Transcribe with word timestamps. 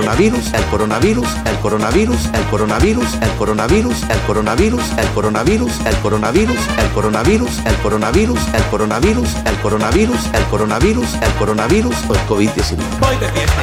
Coronavirus, 0.00 0.54
el 0.54 0.64
coronavirus, 0.64 1.28
el 1.44 1.58
coronavirus, 1.58 2.24
el 2.32 2.44
coronavirus, 2.44 3.14
el 3.20 3.30
coronavirus, 3.36 4.02
el 4.08 4.18
coronavirus, 4.20 4.90
el 4.96 5.08
coronavirus, 5.10 5.80
el 5.86 5.96
coronavirus, 5.98 6.70
el 6.78 6.88
coronavirus, 6.94 7.58
el 7.66 7.76
coronavirus, 7.82 8.46
el 8.54 8.64
coronavirus, 8.70 9.36
el 9.44 9.56
coronavirus, 9.60 10.24
el 10.32 10.44
coronavirus, 10.44 11.14
el 11.20 11.32
coronavirus 11.34 11.96
o 12.08 12.14
el 12.14 12.20
COVID-19. 12.20 12.76
Voy 12.98 13.16
de 13.16 13.28
fiesta. 13.28 13.62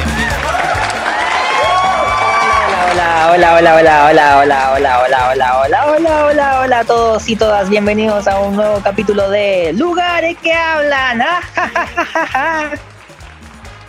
Hola, 2.92 3.30
hola, 3.32 3.54
hola, 3.54 3.74
hola, 3.74 4.06
hola, 4.06 4.38
hola, 4.38 4.72
hola, 4.72 5.00
hola, 5.02 5.30
hola, 5.30 5.58
hola, 5.58 5.86
hola, 5.86 6.24
hola, 6.24 6.60
hola 6.60 6.78
a 6.78 6.84
todos 6.84 7.28
y 7.28 7.34
todas. 7.34 7.68
Bienvenidos 7.68 8.28
a 8.28 8.38
un 8.38 8.54
nuevo 8.54 8.80
capítulo 8.80 9.28
de 9.28 9.72
Lugares 9.72 10.36
que 10.40 10.54
hablan. 10.54 11.20
Ah. 11.20 12.70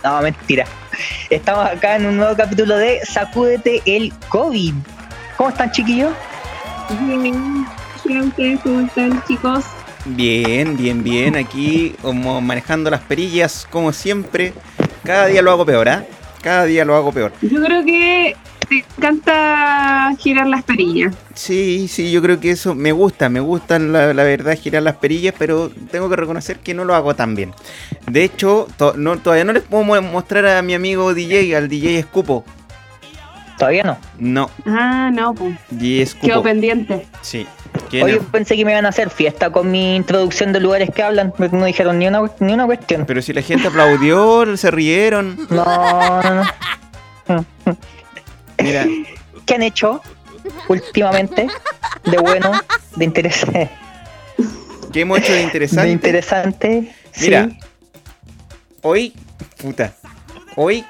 No, 0.02 0.22
mentira. 0.22 0.64
Estamos 1.30 1.66
acá 1.66 1.96
en 1.96 2.06
un 2.06 2.16
nuevo 2.16 2.36
capítulo 2.36 2.76
de 2.76 3.00
Sacúdete 3.04 3.82
el 3.86 4.12
COVID. 4.28 4.74
¿Cómo 5.36 5.50
están, 5.50 5.70
chiquillos? 5.72 6.12
Bien, 7.00 7.66
Hola, 8.04 8.22
¿ustedes 8.24 8.60
cómo 8.60 8.80
están, 8.80 9.22
chicos? 9.28 9.64
Bien, 10.04 10.76
bien, 10.76 11.04
bien. 11.04 11.36
Aquí 11.36 11.94
como 12.02 12.40
manejando 12.40 12.90
las 12.90 13.02
perillas, 13.02 13.66
como 13.70 13.92
siempre. 13.92 14.54
Cada 15.04 15.26
día 15.26 15.42
lo 15.42 15.50
hago 15.50 15.66
peor, 15.66 15.88
¿ah? 15.88 16.04
Cada 16.42 16.64
día 16.64 16.84
lo 16.84 16.96
hago 16.96 17.12
peor. 17.12 17.32
Yo 17.42 17.62
creo 17.62 17.84
que 17.84 18.36
te 18.70 18.84
encanta 18.96 20.12
girar 20.18 20.46
las 20.46 20.62
perillas. 20.62 21.14
Sí, 21.34 21.88
sí, 21.88 22.10
yo 22.10 22.22
creo 22.22 22.40
que 22.40 22.52
eso 22.52 22.74
me 22.74 22.92
gusta, 22.92 23.28
me 23.28 23.40
gusta 23.40 23.78
la, 23.78 24.14
la 24.14 24.22
verdad 24.22 24.56
girar 24.56 24.82
las 24.82 24.96
perillas, 24.96 25.34
pero 25.38 25.70
tengo 25.90 26.08
que 26.08 26.16
reconocer 26.16 26.60
que 26.60 26.72
no 26.72 26.84
lo 26.84 26.94
hago 26.94 27.14
tan 27.14 27.34
bien. 27.34 27.52
De 28.10 28.24
hecho, 28.24 28.66
to- 28.78 28.94
no, 28.96 29.18
todavía 29.18 29.44
no 29.44 29.52
les 29.52 29.62
puedo 29.64 29.82
mu- 29.84 30.00
mostrar 30.02 30.46
a 30.46 30.62
mi 30.62 30.74
amigo 30.74 31.12
DJ, 31.14 31.56
al 31.56 31.68
DJ 31.68 31.98
Escupo. 31.98 32.44
Todavía 33.58 33.82
no. 33.82 33.98
No, 34.18 34.50
Ah, 34.64 35.10
no, 35.12 35.34
pues. 35.34 35.54
DJ 35.70 36.04
Quedó 36.06 36.24
Escupo. 36.28 36.42
pendiente. 36.44 37.06
Sí. 37.20 37.46
¿quién 37.90 38.04
Hoy 38.04 38.12
es? 38.12 38.18
pensé 38.32 38.56
que 38.56 38.64
me 38.64 38.70
iban 38.72 38.86
a 38.86 38.88
hacer 38.88 39.10
fiesta 39.10 39.50
con 39.50 39.70
mi 39.70 39.96
introducción 39.96 40.52
de 40.52 40.60
lugares 40.60 40.90
que 40.94 41.02
hablan, 41.02 41.32
pero 41.36 41.56
no 41.56 41.64
dijeron 41.66 41.98
ni 41.98 42.06
una, 42.08 42.22
ni 42.40 42.52
una 42.54 42.66
cuestión. 42.66 43.04
Pero 43.06 43.20
si 43.20 43.32
la 43.32 43.42
gente 43.42 43.68
aplaudió, 43.68 44.56
se 44.56 44.70
rieron. 44.70 45.36
No, 45.50 46.22
no, 46.22 46.44
no. 47.28 47.44
Mira, 48.62 48.86
¿Qué 49.46 49.54
han 49.54 49.62
hecho 49.62 50.00
últimamente 50.68 51.46
de 52.04 52.18
bueno, 52.18 52.52
de 52.96 53.04
interés, 53.04 53.44
¿qué 54.92 55.00
hemos 55.02 55.18
hecho 55.18 55.32
de 55.32 55.42
interesante? 55.42 55.86
de 55.86 55.92
interesante? 55.92 56.94
Mira. 57.20 57.48
Sí. 57.48 57.58
Hoy, 58.82 59.14
puta, 59.60 59.92
hoy. 60.56 60.84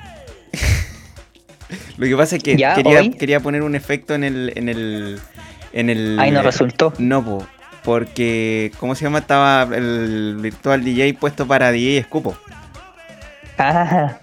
Lo 1.96 2.06
que 2.06 2.16
pasa 2.16 2.36
es 2.36 2.42
que 2.42 2.56
Ya, 2.56 2.74
quería, 2.74 3.00
hoy. 3.00 3.10
quería 3.10 3.41
poner 3.41 3.62
un 3.62 3.74
efecto 3.74 4.14
en 4.14 4.24
el. 4.24 4.52
En 4.56 4.68
el, 4.68 5.20
en 5.72 5.91
el 5.91 6.18
Ahí 6.18 6.30
no 6.30 6.42
resultó. 6.42 6.92
No, 6.98 7.25
po, 7.25 7.47
porque. 7.84 8.72
¿Cómo 8.78 8.94
se 8.94 9.04
llama? 9.04 9.19
Estaba 9.19 9.62
el 9.75 10.36
virtual 10.41 10.84
DJ 10.84 11.14
puesto 11.14 11.47
para 11.47 11.70
DJ 11.72 11.98
Escupo. 11.98 12.36
Ah. 13.59 14.19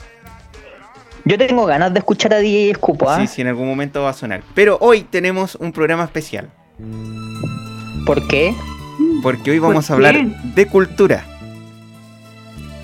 Yo 1.28 1.38
tengo 1.38 1.66
ganas 1.66 1.94
de 1.94 2.00
escuchar 2.00 2.34
a 2.34 2.38
DJ 2.38 2.72
Escupo, 2.72 3.10
¿ah? 3.10 3.20
Sí, 3.20 3.28
sí, 3.28 3.42
en 3.42 3.48
algún 3.48 3.68
momento 3.68 4.02
va 4.04 4.12
a 4.12 4.14
sonar. 4.14 4.44
Pero 4.54 4.78
hoy 4.82 5.02
tenemos 5.02 5.56
un 5.56 5.72
programa 5.72 6.04
especial. 6.06 6.50
¿Por 8.06 8.28
qué? 8.28 8.54
Porque 9.22 9.52
hoy 9.52 9.60
¿Por 9.60 9.70
vamos 9.70 9.90
a 9.90 9.94
hablar 9.94 10.16
qué? 10.16 10.28
de 10.56 10.66
cultura. 10.68 11.26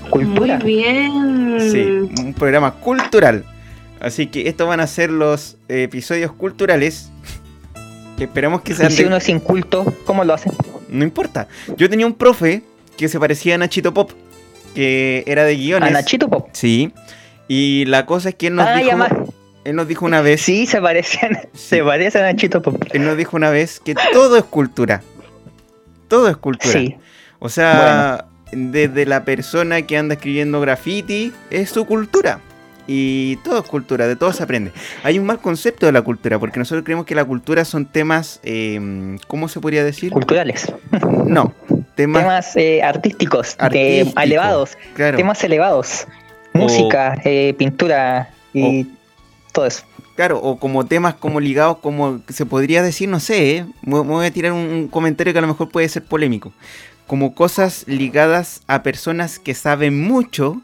Cultura. 0.09 0.57
Muy 0.59 0.65
bien. 0.73 1.57
Sí, 1.71 1.81
un 2.21 2.33
programa 2.33 2.71
cultural. 2.73 3.45
Así 3.99 4.27
que 4.27 4.49
estos 4.49 4.67
van 4.67 4.79
a 4.81 4.87
ser 4.87 5.09
los 5.09 5.57
episodios 5.69 6.31
culturales. 6.33 7.11
Que 8.17 8.25
esperamos 8.25 8.61
que 8.61 8.73
Y 8.73 8.75
sean 8.75 8.91
si 8.91 9.03
de- 9.03 9.07
uno 9.07 9.17
es 9.17 9.29
inculto, 9.29 9.85
¿cómo 10.05 10.23
lo 10.23 10.33
hace? 10.33 10.51
No 10.89 11.03
importa. 11.03 11.47
Yo 11.77 11.89
tenía 11.89 12.05
un 12.05 12.13
profe 12.13 12.61
que 12.97 13.07
se 13.07 13.19
parecía 13.19 13.55
a 13.55 13.57
Nachito 13.57 13.93
Pop, 13.93 14.11
que 14.75 15.23
era 15.25 15.45
de 15.45 15.55
guiones. 15.55 15.89
A 15.89 15.93
Nachito 15.93 16.27
Pop. 16.29 16.49
Sí. 16.51 16.91
Y 17.55 17.85
la 17.85 18.05
cosa 18.07 18.29
es 18.29 18.35
que 18.35 18.47
él 18.47 18.55
nos 18.55 18.67
Ah, 18.67 18.77
dijo. 18.77 18.97
Él 19.63 19.75
nos 19.75 19.87
dijo 19.87 20.05
una 20.05 20.21
vez. 20.21 20.41
Sí, 20.41 20.65
se 20.65 20.81
parecen. 20.81 21.37
Sí. 21.53 21.77
Se 21.77 21.83
parecen 21.83 22.23
a 22.23 22.31
Nachito 22.31 22.61
Pop. 22.61 22.81
Él 22.91 23.05
nos 23.05 23.15
dijo 23.15 23.37
una 23.37 23.49
vez 23.51 23.79
que 23.79 23.95
todo 24.11 24.37
es 24.37 24.43
cultura. 24.43 25.01
Todo 26.07 26.27
es 26.29 26.37
cultura. 26.37 26.73
Sí. 26.73 26.95
O 27.39 27.49
sea, 27.49 28.25
desde 28.51 29.05
la 29.05 29.23
persona 29.23 29.83
que 29.83 29.97
anda 29.97 30.15
escribiendo 30.15 30.59
graffiti, 30.61 31.31
es 31.51 31.69
su 31.69 31.85
cultura. 31.85 32.39
Y 32.87 33.37
todo 33.37 33.59
es 33.59 33.65
cultura, 33.65 34.07
de 34.07 34.15
todo 34.17 34.33
se 34.33 34.43
aprende. 34.43 34.71
Hay 35.03 35.17
un 35.19 35.25
mal 35.25 35.39
concepto 35.39 35.85
de 35.85 35.91
la 35.93 36.01
cultura, 36.01 36.39
porque 36.39 36.59
nosotros 36.59 36.83
creemos 36.83 37.05
que 37.05 37.15
la 37.15 37.23
cultura 37.23 37.63
son 37.63 37.85
temas, 37.85 38.41
eh, 38.43 39.17
¿cómo 39.27 39.47
se 39.47 39.61
podría 39.61 39.83
decir? 39.85 40.11
Culturales. 40.11 40.71
No, 41.25 41.53
temas, 41.95 42.23
Temas 42.23 42.55
eh, 42.57 42.81
artísticos, 42.83 43.55
de- 43.71 44.11
elevados. 44.21 44.77
claro. 44.95 45.15
Temas 45.17 45.41
elevados. 45.45 46.07
Música, 46.53 47.19
eh, 47.23 47.53
pintura 47.57 48.29
y 48.53 48.87
todo 49.51 49.65
eso. 49.65 49.83
Claro, 50.15 50.39
o 50.39 50.59
como 50.59 50.85
temas 50.85 51.15
como 51.15 51.39
ligados, 51.39 51.77
como 51.79 52.21
se 52.29 52.45
podría 52.45 52.83
decir, 52.83 53.09
no 53.09 53.19
sé, 53.19 53.57
¿eh? 53.57 53.65
me 53.81 53.95
me 54.03 54.11
voy 54.11 54.25
a 54.27 54.31
tirar 54.31 54.51
un, 54.51 54.87
comentario 54.87 55.33
que 55.33 55.39
a 55.39 55.41
lo 55.41 55.47
mejor 55.47 55.69
puede 55.69 55.89
ser 55.89 56.03
polémico. 56.03 56.53
Como 57.07 57.33
cosas 57.33 57.83
ligadas 57.87 58.61
a 58.67 58.83
personas 58.83 59.39
que 59.39 59.55
saben 59.55 59.99
mucho 60.01 60.61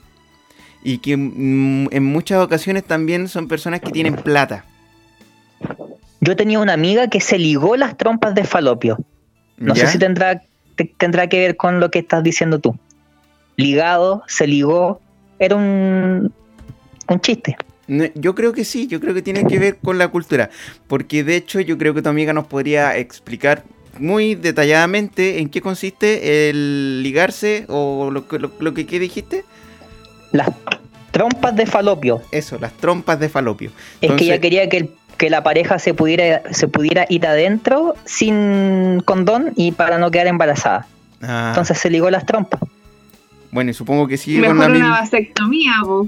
y 0.84 1.00
que 1.00 1.18
mm, 1.18 1.88
en 1.92 2.04
muchas 2.06 2.44
ocasiones 2.44 2.84
también 2.84 3.28
son 3.28 3.48
personas 3.48 3.82
que 3.82 3.92
tienen 3.92 4.16
plata. 4.16 4.66
Yo 6.22 6.36
tenía 6.36 6.60
una 6.60 6.74
amiga 6.74 7.08
que 7.08 7.22
se 7.22 7.38
ligó 7.40 7.76
las 7.76 7.98
trompas 7.98 8.36
de 8.36 8.44
falopio. 8.44 9.00
No 9.58 9.74
¿ya? 9.74 9.86
sé 9.86 9.94
si 9.94 9.98
tendrá, 10.00 10.42
te- 10.76 10.94
tendrá 10.98 11.28
que 11.28 11.40
ver 11.40 11.58
con 11.58 11.80
lo 11.80 11.90
que 11.90 12.00
estás 12.00 12.24
diciendo 12.24 12.60
tú. 12.60 12.78
Ligado, 13.56 14.24
se 14.28 14.48
ligó, 14.48 15.02
era 15.40 15.56
un, 15.56 16.32
un 17.08 17.22
chiste. 17.22 17.56
Yo 18.14 18.36
creo 18.36 18.54
que 18.54 18.66
sí, 18.66 18.86
yo 18.86 19.00
creo 19.00 19.16
que 19.16 19.24
tiene 19.24 19.46
que 19.46 19.58
ver 19.58 19.78
con 19.78 19.98
la 19.98 20.10
cultura. 20.10 20.52
Porque 20.88 21.24
de 21.24 21.36
hecho 21.38 21.60
yo 21.60 21.78
creo 21.78 21.94
que 21.96 22.02
tu 22.04 22.10
amiga 22.10 22.34
nos 22.34 22.46
podría 22.46 22.96
explicar 22.98 23.64
muy 23.98 24.36
detalladamente 24.36 25.40
en 25.40 25.50
qué 25.50 25.60
consiste 25.62 26.50
el 26.50 27.02
ligarse 27.02 27.66
o 27.68 28.12
lo, 28.12 28.28
que- 28.28 28.38
lo, 28.38 28.52
lo 28.60 28.74
que 28.76 28.86
¿qué 28.86 29.00
dijiste. 29.00 29.44
Las 30.32 30.50
trompas 31.12 31.56
de 31.56 31.66
falopio. 31.66 32.22
Eso, 32.32 32.60
las 32.60 32.74
trompas 32.74 33.20
de 33.20 33.28
falopio. 33.30 33.72
Es 34.02 34.12
que 34.12 34.26
ella 34.26 34.40
quería 34.40 34.70
que, 34.70 34.78
el- 34.78 34.90
que 35.18 35.32
la 35.32 35.42
pareja 35.42 35.80
se 35.80 35.96
pudiera, 35.96 36.44
se 36.52 36.68
pudiera 36.68 37.08
ir 37.10 37.26
adentro 37.26 37.96
sin 38.06 39.02
condón 39.04 39.52
y 39.56 39.72
para 39.72 39.98
no 39.98 40.12
quedar 40.12 40.28
embarazada. 40.28 40.86
Ah, 41.24 41.48
Entonces 41.50 41.80
se 41.80 41.90
ligó 41.90 42.12
las 42.12 42.26
trompas. 42.28 42.62
Bueno, 43.52 43.72
y 43.72 43.74
supongo 43.74 44.08
que 44.08 44.18
sí 44.18 44.34
con 44.34 44.42
Mejor 44.42 44.58
la 44.58 44.66
una 44.66 44.74
misma. 44.74 44.90
vasectomía, 45.02 45.74
po. 45.84 46.08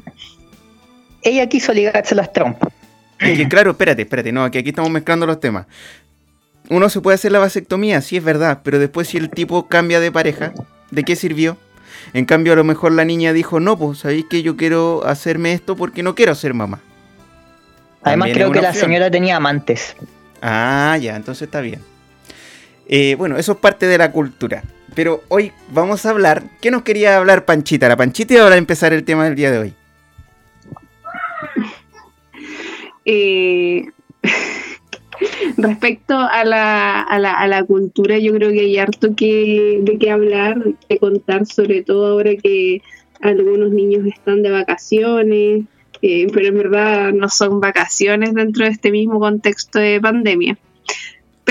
Ella 1.23 1.47
quiso 1.47 1.73
ligarse 1.73 2.15
las 2.15 2.31
trompas. 2.33 2.71
Es 3.19 3.37
que 3.37 3.47
claro, 3.47 3.71
espérate, 3.71 4.01
espérate, 4.01 4.31
no, 4.31 4.49
que 4.49 4.59
aquí 4.59 4.69
estamos 4.69 4.89
mezclando 4.89 5.25
los 5.27 5.39
temas. 5.39 5.67
Uno 6.69 6.89
se 6.89 7.01
puede 7.01 7.15
hacer 7.15 7.31
la 7.31 7.39
vasectomía, 7.39 8.01
sí 8.01 8.17
es 8.17 8.23
verdad, 8.23 8.61
pero 8.63 8.79
después 8.79 9.07
si 9.07 9.17
el 9.17 9.29
tipo 9.29 9.67
cambia 9.67 9.99
de 9.99 10.11
pareja, 10.11 10.53
¿de 10.89 11.03
qué 11.03 11.15
sirvió? 11.15 11.57
En 12.13 12.25
cambio, 12.25 12.53
a 12.53 12.55
lo 12.55 12.63
mejor 12.63 12.93
la 12.93 13.05
niña 13.05 13.33
dijo, 13.33 13.59
no, 13.59 13.77
pues, 13.77 13.99
¿sabéis 13.99 14.25
que 14.29 14.41
yo 14.41 14.57
quiero 14.57 15.05
hacerme 15.05 15.53
esto 15.53 15.75
porque 15.75 16.01
no 16.01 16.15
quiero 16.15 16.33
ser 16.33 16.53
mamá? 16.53 16.79
Además 18.01 18.29
También 18.29 18.35
creo 18.35 18.51
que 18.51 18.61
la 18.61 18.73
señora 18.73 19.11
tenía 19.11 19.35
amantes. 19.37 19.95
Ah, 20.41 20.97
ya, 20.99 21.15
entonces 21.15 21.43
está 21.43 21.61
bien. 21.61 21.81
Eh, 22.87 23.15
bueno, 23.15 23.37
eso 23.37 23.51
es 23.51 23.57
parte 23.59 23.85
de 23.85 23.97
la 23.97 24.11
cultura. 24.11 24.63
Pero 24.93 25.23
hoy 25.29 25.51
vamos 25.71 26.05
a 26.05 26.09
hablar. 26.09 26.43
¿Qué 26.61 26.71
nos 26.71 26.83
quería 26.83 27.17
hablar 27.17 27.45
Panchita? 27.45 27.87
La 27.87 27.97
Panchita 27.97 28.33
iba 28.33 28.47
a 28.47 28.57
empezar 28.57 28.93
el 28.93 29.03
tema 29.03 29.25
del 29.25 29.35
día 29.35 29.51
de 29.51 29.57
hoy. 29.57 29.73
Eh, 33.05 33.85
respecto 35.57 36.17
a 36.17 36.43
la, 36.43 37.01
a, 37.01 37.19
la, 37.19 37.33
a 37.33 37.47
la 37.47 37.63
cultura, 37.63 38.17
yo 38.17 38.33
creo 38.33 38.51
que 38.51 38.59
hay 38.59 38.77
harto 38.77 39.15
que, 39.15 39.79
de 39.81 39.97
qué 39.97 40.11
hablar, 40.11 40.61
de 40.89 40.97
contar, 40.97 41.45
sobre 41.45 41.83
todo 41.83 42.07
ahora 42.07 42.35
que 42.35 42.81
algunos 43.21 43.71
niños 43.71 44.05
están 44.05 44.43
de 44.43 44.51
vacaciones, 44.51 45.63
eh, 46.01 46.27
pero 46.33 46.47
en 46.47 46.57
verdad 46.57 47.13
no 47.13 47.29
son 47.29 47.59
vacaciones 47.59 48.33
dentro 48.33 48.65
de 48.65 48.71
este 48.71 48.91
mismo 48.91 49.19
contexto 49.19 49.79
de 49.79 50.01
pandemia. 50.01 50.57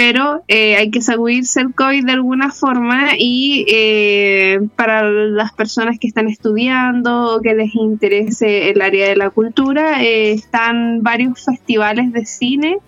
Pero 0.02 0.42
eh, 0.48 0.76
hay 0.76 0.90
que 0.90 1.02
sacudirse 1.02 1.60
el 1.60 1.74
COVID 1.74 2.06
de 2.06 2.12
alguna 2.12 2.50
forma 2.50 3.08
y 3.18 3.66
eh, 3.68 4.58
para 4.74 5.02
las 5.02 5.52
personas 5.52 5.98
que 5.98 6.06
están 6.06 6.26
estudiando 6.26 7.36
o 7.36 7.42
que 7.42 7.52
les 7.52 7.74
interese 7.74 8.70
el 8.70 8.80
área 8.80 9.10
de 9.10 9.16
la 9.16 9.28
cultura, 9.28 10.02
eh, 10.02 10.32
están 10.32 11.02
varios 11.02 11.44
festivales 11.44 12.14
de 12.14 12.24
cine 12.24 12.78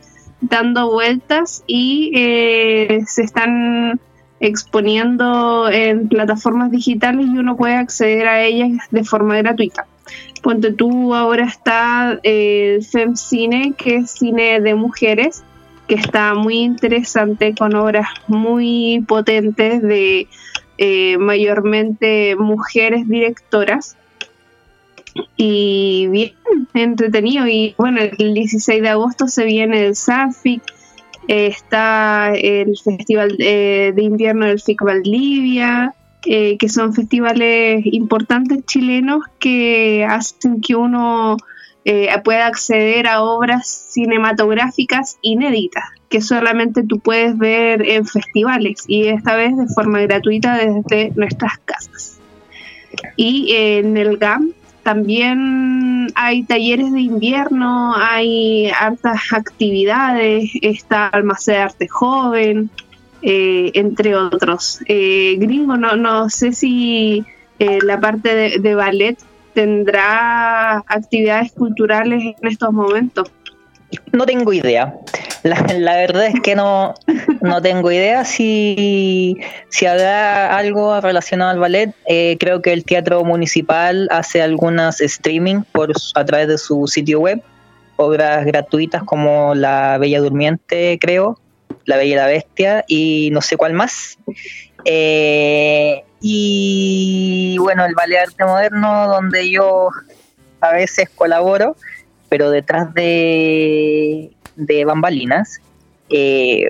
dando 0.40 0.90
vueltas 0.90 1.62
y 1.66 2.12
eh, 2.14 3.02
se 3.06 3.24
están 3.24 4.00
exponiendo 4.40 5.68
en 5.68 6.08
plataformas 6.08 6.70
digitales 6.70 7.26
y 7.26 7.36
uno 7.36 7.58
puede 7.58 7.74
acceder 7.74 8.26
a 8.26 8.42
ellas 8.42 8.70
de 8.90 9.04
forma 9.04 9.36
gratuita. 9.36 9.84
Ponte 10.42 10.72
tú, 10.72 11.14
ahora 11.14 11.44
está 11.44 12.18
el 12.22 12.82
FemCine, 12.82 13.74
que 13.76 13.96
es 13.96 14.12
cine 14.12 14.62
de 14.62 14.74
mujeres, 14.74 15.44
que 15.92 16.00
está 16.00 16.32
muy 16.32 16.60
interesante 16.60 17.54
con 17.54 17.74
obras 17.74 18.08
muy 18.26 19.04
potentes 19.06 19.82
de 19.82 20.26
eh, 20.78 21.18
mayormente 21.18 22.34
mujeres 22.34 23.06
directoras. 23.06 23.98
Y 25.36 26.06
bien, 26.08 26.32
entretenido. 26.72 27.46
Y 27.46 27.74
bueno, 27.76 28.00
el 28.00 28.32
16 28.32 28.80
de 28.80 28.88
agosto 28.88 29.28
se 29.28 29.44
viene 29.44 29.84
el 29.84 29.94
SAFIC, 29.94 30.62
está 31.28 32.32
el 32.32 32.74
Festival 32.82 33.36
eh, 33.38 33.92
de 33.94 34.02
Invierno 34.02 34.46
del 34.46 34.62
FIC 34.62 34.80
Valdivia, 34.80 35.94
eh, 36.24 36.56
que 36.56 36.70
son 36.70 36.94
festivales 36.94 37.82
importantes 37.84 38.64
chilenos 38.64 39.24
que 39.38 40.06
hacen 40.08 40.62
que 40.62 40.74
uno 40.74 41.36
eh, 41.84 42.08
pueda 42.24 42.46
acceder 42.46 43.06
a 43.06 43.22
obras 43.22 43.66
cinematográficas 43.90 45.18
inéditas, 45.20 45.84
que 46.08 46.20
solamente 46.20 46.82
tú 46.84 47.00
puedes 47.00 47.36
ver 47.36 47.88
en 47.88 48.06
festivales 48.06 48.84
y 48.86 49.08
esta 49.08 49.34
vez 49.36 49.56
de 49.56 49.66
forma 49.66 50.00
gratuita 50.00 50.56
desde 50.56 51.12
nuestras 51.16 51.58
casas. 51.64 52.20
Y 53.16 53.54
en 53.54 53.96
el 53.96 54.18
GAM 54.18 54.52
también 54.82 56.08
hay 56.14 56.42
talleres 56.44 56.92
de 56.92 57.00
invierno, 57.00 57.94
hay 57.96 58.68
hartas 58.70 59.32
actividades, 59.32 60.50
está 60.60 61.06
Almacén 61.08 61.54
de 61.54 61.60
Arte 61.60 61.88
Joven, 61.88 62.70
eh, 63.22 63.70
entre 63.74 64.16
otros. 64.16 64.80
Eh, 64.86 65.36
gringo, 65.38 65.76
no, 65.76 65.96
no 65.96 66.28
sé 66.28 66.52
si 66.52 67.24
eh, 67.58 67.78
la 67.82 68.00
parte 68.00 68.34
de, 68.34 68.58
de 68.58 68.74
ballet 68.74 69.16
tendrá 69.54 70.78
actividades 70.86 71.52
culturales 71.52 72.22
en 72.22 72.48
estos 72.48 72.72
momentos. 72.72 73.30
No 74.12 74.26
tengo 74.26 74.52
idea. 74.52 74.94
La, 75.42 75.96
verdad 75.96 76.26
es 76.26 76.40
que 76.40 76.54
no, 76.54 76.94
no 77.40 77.60
tengo 77.60 77.90
idea 77.90 78.24
si, 78.24 79.36
si 79.70 79.86
habrá 79.86 80.56
algo 80.56 81.00
relacionado 81.00 81.50
al 81.50 81.58
ballet. 81.58 81.94
Eh, 82.06 82.36
creo 82.38 82.62
que 82.62 82.72
el 82.72 82.84
Teatro 82.84 83.24
Municipal 83.24 84.08
hace 84.10 84.40
algunas 84.40 85.00
streaming 85.00 85.62
por, 85.72 85.92
a 86.14 86.24
través 86.24 86.48
de 86.48 86.58
su 86.58 86.86
sitio 86.86 87.20
web, 87.20 87.42
obras 87.96 88.46
gratuitas 88.46 89.02
como 89.02 89.54
La 89.54 89.98
Bella 89.98 90.20
Durmiente, 90.20 90.98
creo, 91.00 91.40
La 91.86 91.96
Bella 91.96 92.12
y 92.12 92.16
la 92.16 92.26
Bestia 92.26 92.84
y 92.86 93.30
no 93.32 93.40
sé 93.40 93.56
cuál 93.56 93.72
más. 93.72 94.18
Eh, 94.84 96.04
y 96.20 97.56
bueno, 97.58 97.84
el 97.84 97.94
Ballet 97.94 98.18
Arte 98.18 98.44
Moderno, 98.44 99.08
donde 99.08 99.50
yo 99.50 99.88
a 100.60 100.72
veces 100.72 101.10
colaboro, 101.10 101.76
pero 102.28 102.50
detrás 102.50 102.94
de, 102.94 104.30
de 104.56 104.84
bambalinas, 104.84 105.60
eh, 106.08 106.68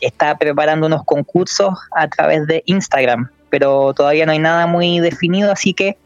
está 0.00 0.36
preparando 0.36 0.86
unos 0.86 1.04
concursos 1.04 1.78
a 1.94 2.08
través 2.08 2.46
de 2.46 2.62
Instagram, 2.66 3.30
pero 3.50 3.94
todavía 3.94 4.26
no 4.26 4.32
hay 4.32 4.38
nada 4.38 4.66
muy 4.66 5.00
definido, 5.00 5.52
así 5.52 5.74
que 5.74 5.96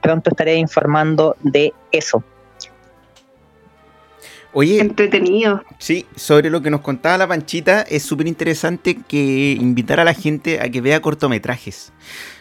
pronto 0.00 0.30
estaré 0.30 0.56
informando 0.56 1.36
de 1.40 1.72
eso. 1.90 2.22
Oye, 4.54 4.80
Entretenido. 4.80 5.62
sí, 5.78 6.04
sobre 6.14 6.50
lo 6.50 6.60
que 6.60 6.70
nos 6.70 6.82
contaba 6.82 7.16
la 7.16 7.26
Panchita, 7.26 7.82
es 7.82 8.02
súper 8.02 8.26
interesante 8.26 8.98
que 9.08 9.56
invitar 9.58 9.98
a 9.98 10.04
la 10.04 10.12
gente 10.12 10.60
a 10.60 10.68
que 10.68 10.82
vea 10.82 11.00
cortometrajes. 11.00 11.92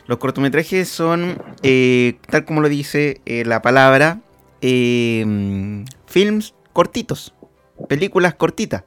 Los 0.07 0.17
cortometrajes 0.17 0.89
son, 0.89 1.41
eh, 1.63 2.15
tal 2.29 2.43
como 2.43 2.59
lo 2.59 2.67
dice 2.67 3.21
eh, 3.25 3.45
la 3.45 3.61
palabra, 3.61 4.19
eh, 4.61 5.85
films 6.05 6.53
cortitos, 6.73 7.33
películas 7.87 8.35
cortitas, 8.35 8.83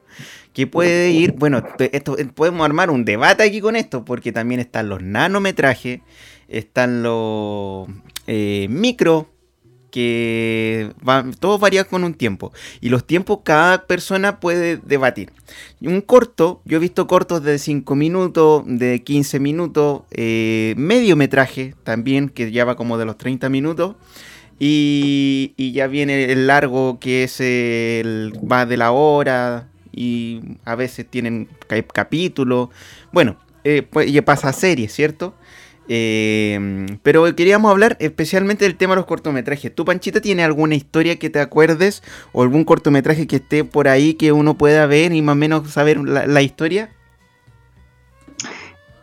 que 0.53 0.67
puede 0.67 1.09
ir, 1.09 1.31
bueno, 1.31 1.63
esto, 1.79 2.15
podemos 2.35 2.63
armar 2.63 2.91
un 2.91 3.05
debate 3.05 3.41
aquí 3.41 3.59
con 3.59 3.75
esto, 3.75 4.05
porque 4.05 4.31
también 4.31 4.59
están 4.59 4.87
los 4.87 5.01
nanometrajes, 5.01 6.01
están 6.47 7.01
los 7.01 7.87
micro, 8.27 9.29
que 9.95 10.91
van, 11.01 11.33
todos 11.33 11.57
varían 11.57 11.85
con 11.89 12.03
un 12.03 12.13
tiempo. 12.13 12.51
Y 12.81 12.89
los 12.89 13.07
tiempos 13.07 13.39
cada 13.45 13.87
persona 13.87 14.41
puede 14.41 14.75
debatir. 14.75 15.31
Y 15.79 15.87
Un 15.87 16.01
corto, 16.01 16.61
yo 16.65 16.75
he 16.75 16.79
visto 16.81 17.07
cortos 17.07 17.41
de 17.43 17.57
5 17.59 17.95
minutos, 17.95 18.63
de 18.67 19.01
15 19.03 19.39
minutos, 19.39 20.01
eh, 20.11 20.73
medio 20.75 21.15
metraje 21.15 21.75
también, 21.85 22.27
que 22.27 22.51
ya 22.51 22.65
va 22.65 22.75
como 22.75 22.97
de 22.97 23.05
los 23.05 23.17
30 23.17 23.47
minutos. 23.47 23.95
Y, 24.59 25.53
y 25.55 25.71
ya 25.71 25.87
viene 25.87 26.25
el 26.31 26.47
largo, 26.47 26.99
que 26.99 27.23
es 27.23 27.39
el 27.39 28.33
va 28.51 28.65
de 28.65 28.75
la 28.75 28.91
hora. 28.91 29.69
Y 29.93 30.41
a 30.65 30.75
veces 30.75 31.05
tienen 31.09 31.47
ca- 31.67 31.81
capítulos. 31.83 32.67
Bueno, 33.13 33.37
eh, 33.63 33.81
pues 33.89 34.11
ya 34.11 34.25
pasa 34.25 34.49
a 34.49 34.53
series, 34.53 34.91
¿cierto? 34.93 35.33
Eh, 35.87 36.87
pero 37.03 37.35
queríamos 37.35 37.71
hablar 37.71 37.95
especialmente 37.99 38.65
del 38.65 38.75
tema 38.75 38.93
de 38.93 38.97
los 38.97 39.05
cortometrajes. 39.05 39.73
¿Tú, 39.73 39.85
Panchita, 39.85 40.21
tienes 40.21 40.45
alguna 40.45 40.75
historia 40.75 41.17
que 41.17 41.29
te 41.29 41.39
acuerdes 41.39 42.03
o 42.31 42.41
algún 42.41 42.63
cortometraje 42.63 43.27
que 43.27 43.37
esté 43.37 43.63
por 43.63 43.87
ahí 43.87 44.15
que 44.15 44.31
uno 44.31 44.55
pueda 44.55 44.85
ver 44.87 45.13
y 45.13 45.21
más 45.21 45.33
o 45.33 45.37
menos 45.37 45.69
saber 45.69 45.99
la, 45.99 46.25
la 46.25 46.41
historia? 46.41 46.89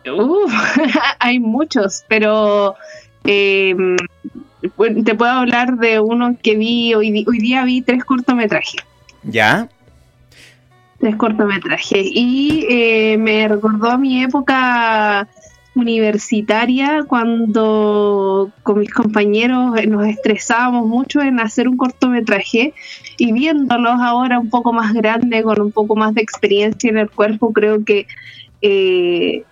Uh, 0.05 0.47
hay 1.19 1.39
muchos, 1.39 2.03
pero 2.09 2.75
eh, 3.23 3.75
te 5.05 5.15
puedo 5.15 5.31
hablar 5.31 5.77
de 5.77 5.99
uno 5.99 6.35
que 6.41 6.55
vi 6.55 6.93
hoy, 6.93 7.25
hoy 7.27 7.39
día 7.39 7.63
vi 7.63 7.81
tres 7.81 8.03
cortometrajes. 8.03 8.81
¿Ya? 9.23 9.69
Tres 10.99 11.15
cortometrajes. 11.15 12.05
Y 12.05 12.65
eh, 12.69 13.17
me 13.17 13.47
recordó 13.47 13.91
a 13.91 13.97
mi 13.97 14.23
época 14.23 15.27
universitaria 15.75 17.03
cuando 17.07 18.51
con 18.63 18.79
mis 18.79 18.93
compañeros 18.93 19.75
eh, 19.77 19.87
nos 19.87 20.05
estresábamos 20.07 20.87
mucho 20.87 21.21
en 21.21 21.39
hacer 21.39 21.67
un 21.67 21.77
cortometraje 21.77 22.73
y 23.17 23.31
viéndolos 23.31 23.99
ahora 23.99 24.39
un 24.39 24.49
poco 24.49 24.71
más 24.73 24.93
grande, 24.93 25.41
con 25.43 25.59
un 25.61 25.71
poco 25.71 25.95
más 25.95 26.13
de 26.13 26.21
experiencia 26.21 26.89
en 26.89 26.97
el 26.97 27.09
cuerpo, 27.09 27.51
creo 27.53 27.83
que 27.83 28.05
eh, 28.61 29.43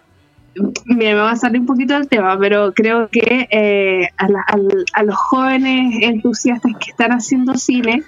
me 0.86 1.14
va 1.14 1.32
a 1.32 1.36
salir 1.36 1.62
un 1.62 1.66
poquito 1.66 1.94
del 1.94 2.08
tema, 2.10 2.38
pero 2.38 2.74
creo 2.74 3.08
que 3.10 3.48
eh, 3.50 4.08
a, 4.18 4.28
la- 4.28 4.44
al- 4.48 4.86
a 4.94 5.04
los 5.04 5.16
jóvenes 5.16 5.96
entusiastas 6.02 6.74
que 6.80 6.92
están 6.92 7.12
haciendo 7.12 7.54
cine, 7.56 8.04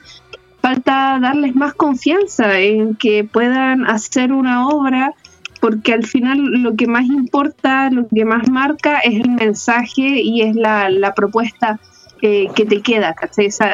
falta 0.61 1.19
darles 1.21 1.55
más 1.55 1.73
confianza 1.73 2.59
en 2.59 2.95
que 2.95 3.23
puedan 3.23 3.85
hacer 3.85 4.31
una 4.33 4.67
obra, 4.67 5.13
porque 5.63 5.93
al 5.93 6.05
final 6.05 6.39
lo 6.61 6.75
que 6.75 6.87
más 6.87 7.05
importa, 7.05 7.89
lo 7.89 8.05
que 8.09 8.25
más 8.25 8.49
marca 8.49 8.99
es 8.99 9.21
el 9.21 9.29
mensaje 9.29 10.21
y 10.21 10.41
es 10.41 10.57
la, 10.57 11.13
propuesta 11.15 11.79
eh, 12.21 12.49
que 12.53 12.65
te 12.65 12.81
queda. 12.81 13.15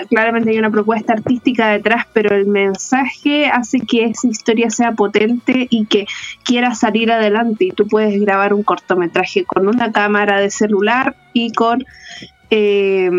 claramente 0.08 0.52
hay 0.52 0.60
una 0.60 0.70
propuesta 0.70 1.14
artística 1.14 1.70
detrás, 1.70 2.06
pero 2.14 2.36
el 2.36 2.46
mensaje 2.46 3.48
hace 3.48 3.80
que 3.80 4.06
esa 4.06 4.28
historia 4.28 4.70
sea 4.70 4.92
potente 4.92 5.66
y 5.72 5.88
que 5.88 6.06
quiera 6.44 6.76
salir 6.76 7.12
adelante. 7.12 7.66
Y 7.66 7.72
tú 7.72 7.88
puedes 7.88 8.22
grabar 8.22 8.54
un 8.54 8.62
cortometraje 8.62 9.44
con 9.44 9.68
una 9.68 9.92
cámara 9.92 10.40
de 10.40 10.52
celular 10.52 11.16
y 11.34 11.54
con 11.54 11.84
eh, 12.52 13.10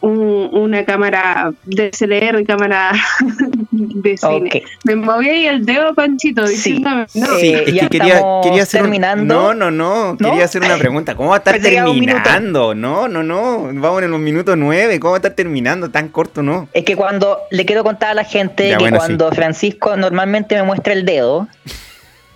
un- 0.00 0.48
una 0.52 0.84
cámara 0.84 1.52
de 1.64 1.90
CLR 1.90 2.40
y 2.40 2.44
cámara 2.44 2.92
de 3.70 4.16
cine. 4.16 4.62
Me 4.84 4.96
moví 4.96 5.28
ahí 5.28 5.46
el 5.46 5.64
dedo, 5.66 5.94
Panchito, 5.94 6.46
Sí. 6.46 6.78
no. 6.80 7.04
Sí. 7.06 7.20
Eh, 7.54 7.72
ya 7.72 7.88
estamos 7.90 8.60
hacer 8.60 8.80
un- 8.82 8.86
terminando. 8.86 9.34
No, 9.34 9.54
no, 9.54 9.70
no, 9.70 10.12
¿No? 10.18 10.30
quería 10.30 10.44
hacer 10.44 10.62
una 10.62 10.76
pregunta. 10.76 11.14
¿Cómo 11.14 11.30
va 11.30 11.36
a 11.36 11.38
estar 11.38 11.54
minuto. 11.60 11.84
terminando? 12.22 12.74
No, 12.74 13.08
no, 13.08 13.22
no. 13.22 13.70
Vamos 13.74 14.02
en 14.02 14.10
los 14.10 14.20
minutos 14.20 14.56
nueve. 14.56 14.98
¿Cómo 15.00 15.12
va 15.12 15.16
a 15.16 15.20
estar 15.20 15.32
terminando? 15.32 15.90
Tan 15.90 16.08
corto, 16.08 16.42
no. 16.42 16.68
Es 16.72 16.84
que 16.84 16.96
cuando 16.96 17.38
le 17.50 17.64
quiero 17.66 17.82
contar 17.84 18.10
a 18.10 18.14
la 18.14 18.24
gente 18.24 18.68
Ya, 18.68 18.76
que 18.76 18.84
bueno, 18.84 18.98
cuando 18.98 19.30
Francisco 19.32 19.96
normalmente 19.96 20.54
me 20.56 20.62
muestra 20.62 20.92
el 20.92 21.04
dedo, 21.04 21.48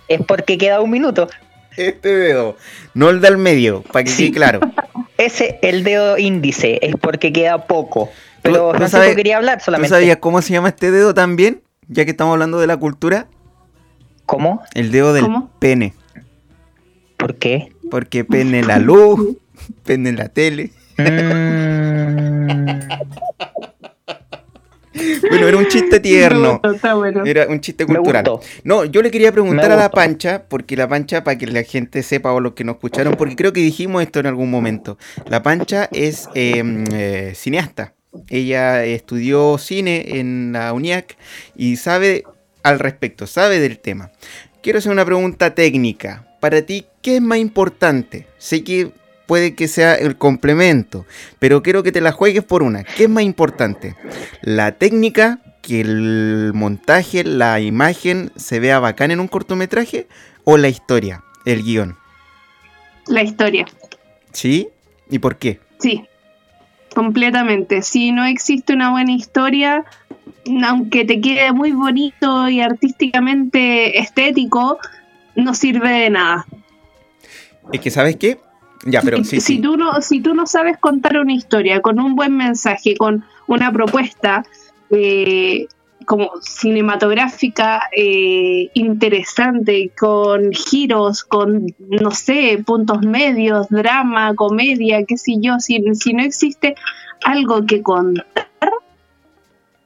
es 0.07 0.21
porque 0.25 0.57
queda 0.57 0.81
un 0.81 0.91
minuto. 0.91 1.27
Este 1.77 2.09
dedo, 2.15 2.57
no 2.93 3.09
el 3.09 3.21
del 3.21 3.37
medio, 3.37 3.81
para 3.83 4.03
que 4.03 4.09
Sí. 4.11 4.25
quede 4.27 4.35
claro. 4.35 4.59
ese, 5.17 5.59
el 5.61 5.83
dedo 5.83 6.17
índice, 6.17 6.79
es 6.81 6.95
porque 6.95 7.31
queda 7.33 7.65
poco. 7.67 8.09
Pero 8.41 8.55
¿Tú- 8.55 8.61
tú 8.71 8.77
Francisco 8.77 8.97
sabes- 9.03 9.15
quería 9.15 9.37
hablar 9.37 9.59
¿Tú 9.59 9.65
solamente. 9.65 9.89
sabías 9.89 10.17
cómo 10.17 10.41
se 10.41 10.53
llama 10.53 10.69
este 10.69 10.91
dedo 10.91 11.13
también? 11.13 11.61
Ya 11.87 12.05
que 12.05 12.11
estamos 12.11 12.33
hablando 12.33 12.59
de 12.59 12.67
la 12.67 12.77
cultura. 12.77 13.27
¿Cómo? 14.25 14.61
El 14.73 14.91
dedo 14.91 15.13
del 15.13 15.23
¿Cómo? 15.23 15.51
pene. 15.59 15.93
¿Por 17.17 17.35
qué? 17.35 17.69
Porque 17.91 18.23
pene 18.25 18.59
en 18.59 18.67
la 18.67 18.79
luz, 18.79 19.37
pene 19.85 20.09
en 20.09 20.15
la 20.17 20.29
tele. 20.29 20.71
Mm, 20.97 22.79
Bueno, 25.29 25.47
era 25.47 25.57
un 25.57 25.67
chiste 25.67 25.99
tierno. 25.99 26.59
No, 26.63 26.71
está 26.71 26.93
bueno. 26.93 27.23
Era 27.25 27.47
un 27.47 27.59
chiste 27.61 27.85
cultural. 27.85 28.25
No, 28.63 28.85
yo 28.85 29.01
le 29.01 29.11
quería 29.11 29.31
preguntar 29.31 29.71
a 29.71 29.75
la. 29.75 29.89
Pancha, 29.89 30.43
porque 30.47 30.75
la 30.75 30.87
Pancha, 30.87 31.23
para 31.23 31.37
que 31.37 31.45
la 31.47 31.63
gente 31.63 32.03
sepa 32.03 32.31
o 32.31 32.39
los 32.39 32.53
que 32.53 32.63
nos 32.63 32.75
escucharon, 32.75 33.15
porque 33.15 33.35
creo 33.35 33.53
que 33.53 33.59
dijimos 33.59 34.01
esto 34.01 34.19
en 34.19 34.25
algún 34.25 34.49
momento. 34.49 34.97
La 35.27 35.43
Pancha 35.43 35.87
es 35.91 36.29
eh, 36.33 36.63
eh, 36.91 37.33
cineasta. 37.35 37.93
Ella 38.29 38.85
estudió 38.85 39.57
cine 39.57 40.19
en 40.19 40.51
la 40.53 40.73
UNIAC 40.73 41.17
y 41.55 41.77
sabe 41.77 42.23
al 42.63 42.79
respecto, 42.79 43.27
sabe 43.27 43.59
del 43.59 43.79
tema. 43.79 44.11
Quiero 44.61 44.79
hacer 44.79 44.91
una 44.91 45.05
pregunta 45.05 45.53
técnica. 45.53 46.27
Para 46.39 46.61
ti, 46.61 46.85
¿qué 47.01 47.17
es 47.17 47.21
más 47.21 47.37
importante? 47.37 48.27
Sé 48.37 48.63
que 48.63 48.91
puede 49.25 49.55
que 49.55 49.67
sea 49.67 49.95
el 49.95 50.17
complemento, 50.17 51.05
pero 51.39 51.63
quiero 51.63 51.83
que 51.83 51.91
te 51.91 52.01
la 52.01 52.11
juegues 52.11 52.43
por 52.43 52.63
una. 52.63 52.83
¿Qué 52.83 53.03
es 53.03 53.09
más 53.09 53.23
importante? 53.23 53.95
¿La 54.41 54.73
técnica, 54.73 55.39
que 55.61 55.81
el 55.81 56.51
montaje, 56.53 57.23
la 57.23 57.59
imagen 57.59 58.31
se 58.35 58.59
vea 58.59 58.79
bacán 58.79 59.11
en 59.11 59.19
un 59.19 59.27
cortometraje? 59.27 60.07
¿O 60.43 60.57
la 60.57 60.69
historia, 60.69 61.23
el 61.45 61.63
guion? 61.63 61.95
La 63.07 63.23
historia. 63.23 63.65
¿Sí? 64.31 64.69
¿Y 65.09 65.19
por 65.19 65.37
qué? 65.37 65.59
Sí, 65.79 66.05
completamente. 66.93 67.81
Si 67.81 68.11
no 68.11 68.25
existe 68.25 68.73
una 68.73 68.91
buena 68.91 69.11
historia, 69.11 69.85
aunque 70.65 71.05
te 71.05 71.21
quede 71.21 71.51
muy 71.51 71.71
bonito 71.71 72.49
y 72.49 72.61
artísticamente 72.61 73.99
estético, 73.99 74.79
no 75.35 75.53
sirve 75.53 75.89
de 75.89 76.09
nada. 76.09 76.45
Es 77.71 77.79
que, 77.79 77.89
¿sabes 77.89 78.17
qué? 78.17 78.39
Ya, 78.85 79.01
pero 79.01 79.17
sí, 79.23 79.39
si, 79.39 79.41
sí. 79.41 79.61
Tú 79.61 79.77
no, 79.77 80.01
si 80.01 80.21
tú 80.21 80.33
no 80.33 80.45
sabes 80.45 80.77
contar 80.77 81.17
una 81.17 81.33
historia 81.33 81.81
con 81.81 81.99
un 81.99 82.15
buen 82.15 82.35
mensaje, 82.35 82.95
con 82.97 83.23
una 83.47 83.71
propuesta 83.71 84.43
eh, 84.89 85.67
como 86.05 86.31
cinematográfica 86.41 87.83
eh, 87.95 88.69
interesante, 88.73 89.91
con 89.97 90.51
giros, 90.51 91.23
con, 91.23 91.67
no 91.79 92.11
sé, 92.11 92.61
puntos 92.65 93.01
medios, 93.01 93.67
drama, 93.69 94.35
comedia, 94.35 95.03
qué 95.05 95.17
sé 95.17 95.35
yo, 95.39 95.59
si, 95.59 95.81
si 95.95 96.13
no 96.13 96.23
existe 96.23 96.75
algo 97.23 97.65
que 97.65 97.81
contar, 97.81 98.25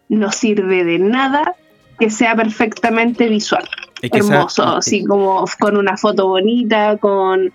no 0.09 0.31
sirve 0.31 0.83
de 0.83 0.99
nada 0.99 1.55
que 1.99 2.09
sea 2.09 2.35
perfectamente 2.35 3.27
visual 3.27 3.67
Es 4.01 4.11
que 4.11 4.17
esa- 4.19 4.33
hermoso, 4.35 4.63
así 4.63 5.03
como 5.03 5.45
con 5.59 5.77
una 5.77 5.97
foto 5.97 6.27
bonita, 6.27 6.97
con, 6.97 7.51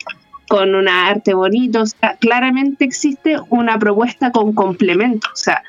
con 0.52 0.75
un 0.75 0.87
arte 0.87 1.32
bonito. 1.32 1.80
O 1.80 1.87
sea, 1.87 2.18
claramente 2.21 2.85
existe 2.85 3.38
una 3.49 3.78
propuesta 3.78 4.30
con 4.32 4.52
complemento. 4.52 5.26
O 5.32 5.37
sea, 5.37 5.62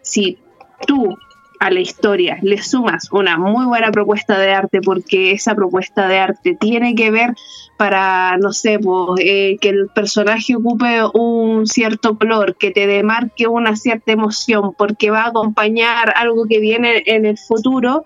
si 0.00 0.38
tú 0.86 1.18
a 1.58 1.70
la 1.72 1.80
historia 1.80 2.38
le 2.42 2.62
sumas 2.62 3.08
una 3.10 3.36
muy 3.36 3.66
buena 3.66 3.90
propuesta 3.90 4.38
de 4.38 4.52
arte, 4.52 4.80
porque 4.80 5.32
esa 5.32 5.56
propuesta 5.56 6.06
de 6.06 6.20
arte 6.20 6.54
tiene 6.54 6.94
que 6.94 7.10
ver 7.10 7.34
para, 7.78 8.36
no 8.38 8.52
sé, 8.52 8.78
pues, 8.78 9.20
eh, 9.24 9.56
que 9.60 9.70
el 9.70 9.88
personaje 9.88 10.54
ocupe 10.54 11.00
un 11.14 11.66
cierto 11.66 12.16
color, 12.16 12.54
que 12.54 12.70
te 12.70 12.86
demarque 12.86 13.48
una 13.48 13.74
cierta 13.74 14.12
emoción, 14.12 14.72
porque 14.78 15.10
va 15.10 15.22
a 15.22 15.30
acompañar 15.30 16.14
algo 16.14 16.44
que 16.48 16.60
viene 16.60 17.02
en 17.06 17.26
el 17.26 17.38
futuro, 17.38 18.04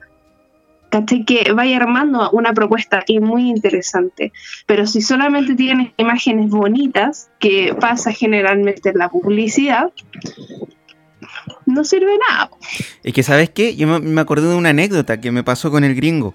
¿cachai? 0.92 1.24
Que 1.24 1.52
vaya 1.52 1.78
armando 1.78 2.30
una 2.30 2.52
propuesta 2.52 3.02
y 3.06 3.18
muy 3.18 3.48
interesante. 3.48 4.32
Pero 4.66 4.86
si 4.86 5.00
solamente 5.00 5.54
tienes 5.54 5.92
imágenes 5.96 6.50
bonitas, 6.50 7.30
que 7.40 7.74
pasa 7.80 8.12
generalmente 8.12 8.90
en 8.90 8.98
la 8.98 9.08
publicidad, 9.08 9.90
no 11.64 11.82
sirve 11.84 12.12
nada. 12.28 12.50
Es 13.02 13.14
que, 13.14 13.22
¿sabes 13.22 13.48
qué? 13.48 13.74
Yo 13.74 13.86
me, 14.00 14.20
acordé 14.20 14.48
de 14.48 14.54
una 14.54 14.68
anécdota 14.68 15.20
que 15.20 15.32
me 15.32 15.42
pasó 15.42 15.70
con 15.70 15.82
el 15.82 15.94
gringo. 15.94 16.34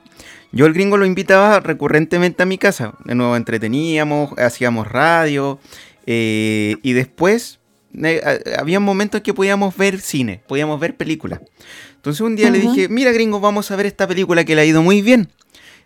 Yo 0.52 0.66
el 0.66 0.74
gringo 0.74 0.98
lo 0.98 1.06
invitaba 1.06 1.60
recurrentemente 1.60 2.42
a 2.42 2.48
mi 2.48 2.58
casa. 2.58 2.96
De 3.06 3.14
nuevo 3.14 3.36
entreteníamos, 3.36 4.38
hacíamos 4.40 4.88
radio. 4.88 5.60
eh, 6.08 6.78
y 6.82 6.94
después 6.94 7.60
eh, 8.04 8.22
había 8.58 8.80
momentos 8.80 9.22
que 9.22 9.34
podíamos 9.34 9.76
ver 9.76 10.00
cine, 10.00 10.42
podíamos 10.48 10.80
ver 10.80 10.96
películas. 10.96 11.42
Entonces 11.98 12.22
un 12.22 12.36
día 12.36 12.50
le 12.50 12.60
dije, 12.60 12.88
mira 12.90 13.12
gringo, 13.12 13.40
vamos 13.40 13.70
a 13.72 13.76
ver 13.76 13.86
esta 13.86 14.08
película 14.08 14.46
que 14.46 14.56
le 14.56 14.62
ha 14.62 14.66
ido 14.66 14.82
muy 14.82 15.02
bien. 15.02 15.30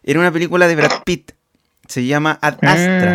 Era 0.03 0.20
una 0.20 0.32
película 0.32 0.68
de 0.68 0.75
Brad 0.75 1.03
Pitt. 1.06 1.32
Se 1.88 2.06
llama 2.06 2.38
Ad 2.41 2.58
Astra. 2.62 3.12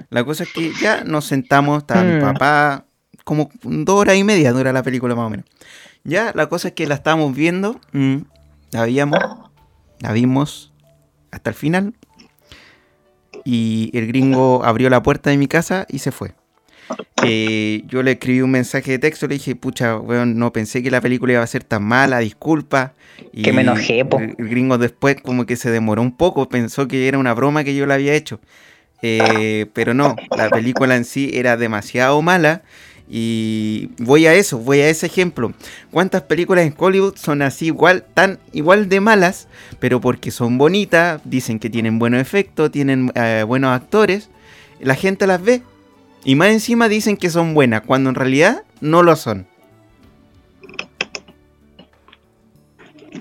mm, 0.00 0.06
La 0.10 0.24
cosa 0.24 0.44
es 0.44 0.52
que 0.52 0.72
ya 0.82 1.04
nos 1.04 1.24
sentamos, 1.26 1.78
estaba 1.82 2.02
mi 2.02 2.16
Mm. 2.16 2.20
papá, 2.20 2.84
como 3.24 3.50
dos 3.62 3.96
horas 4.00 4.16
y 4.16 4.24
media 4.24 4.52
dura 4.52 4.72
la 4.72 4.82
película 4.82 5.14
más 5.14 5.26
o 5.26 5.30
menos. 5.30 5.46
Ya, 6.04 6.32
la 6.34 6.48
cosa 6.48 6.68
es 6.68 6.74
que 6.74 6.86
la 6.86 6.94
estábamos 6.96 7.34
viendo, 7.34 7.80
mm, 7.92 8.16
la 8.72 8.82
veíamos, 8.82 9.18
la 10.00 10.12
vimos 10.12 10.72
hasta 11.30 11.50
el 11.50 11.56
final. 11.56 11.94
Y 13.44 13.90
el 13.96 14.06
gringo 14.06 14.64
abrió 14.64 14.90
la 14.90 15.02
puerta 15.02 15.30
de 15.30 15.36
mi 15.38 15.46
casa 15.46 15.86
y 15.88 16.00
se 16.00 16.10
fue. 16.12 16.32
Eh, 17.24 17.82
yo 17.86 18.02
le 18.02 18.12
escribí 18.12 18.40
un 18.40 18.50
mensaje 18.50 18.92
de 18.92 18.98
texto, 18.98 19.26
le 19.26 19.34
dije, 19.34 19.54
pucha, 19.54 19.96
weón, 19.98 20.38
no 20.38 20.52
pensé 20.52 20.82
que 20.82 20.90
la 20.90 21.00
película 21.00 21.34
iba 21.34 21.42
a 21.42 21.46
ser 21.46 21.64
tan 21.64 21.82
mala, 21.82 22.18
disculpa. 22.18 22.94
Y 23.32 23.42
Que 23.42 23.52
me 23.52 23.62
enojé, 23.62 24.04
po. 24.04 24.18
El, 24.18 24.34
el 24.38 24.48
gringo 24.48 24.78
después 24.78 25.16
como 25.22 25.46
que 25.46 25.56
se 25.56 25.70
demoró 25.70 26.02
un 26.02 26.16
poco, 26.16 26.48
pensó 26.48 26.88
que 26.88 27.08
era 27.08 27.18
una 27.18 27.34
broma 27.34 27.64
que 27.64 27.74
yo 27.74 27.86
le 27.86 27.94
había 27.94 28.14
hecho. 28.14 28.40
Eh, 29.02 29.66
pero 29.72 29.94
no, 29.94 30.16
la 30.36 30.50
película 30.50 30.96
en 30.96 31.04
sí 31.04 31.30
era 31.34 31.56
demasiado 31.56 32.20
mala. 32.22 32.62
Y 33.12 33.90
voy 33.98 34.26
a 34.26 34.34
eso, 34.34 34.58
voy 34.58 34.80
a 34.80 34.88
ese 34.88 35.06
ejemplo. 35.06 35.52
¿Cuántas 35.90 36.22
películas 36.22 36.64
en 36.64 36.74
Hollywood 36.78 37.16
son 37.16 37.42
así 37.42 37.66
igual, 37.66 38.04
tan 38.14 38.38
igual 38.52 38.88
de 38.88 39.00
malas, 39.00 39.48
pero 39.80 40.00
porque 40.00 40.30
son 40.30 40.58
bonitas, 40.58 41.20
dicen 41.24 41.58
que 41.58 41.68
tienen 41.70 41.98
buenos 41.98 42.20
efectos, 42.20 42.70
tienen 42.70 43.10
eh, 43.16 43.44
buenos 43.44 43.74
actores, 43.74 44.30
la 44.80 44.94
gente 44.94 45.26
las 45.26 45.42
ve. 45.42 45.62
Y 46.24 46.34
más 46.34 46.48
encima 46.50 46.88
dicen 46.88 47.16
que 47.16 47.30
son 47.30 47.54
buenas, 47.54 47.82
cuando 47.82 48.10
en 48.10 48.14
realidad 48.14 48.62
no 48.80 49.02
lo 49.02 49.16
son. 49.16 49.46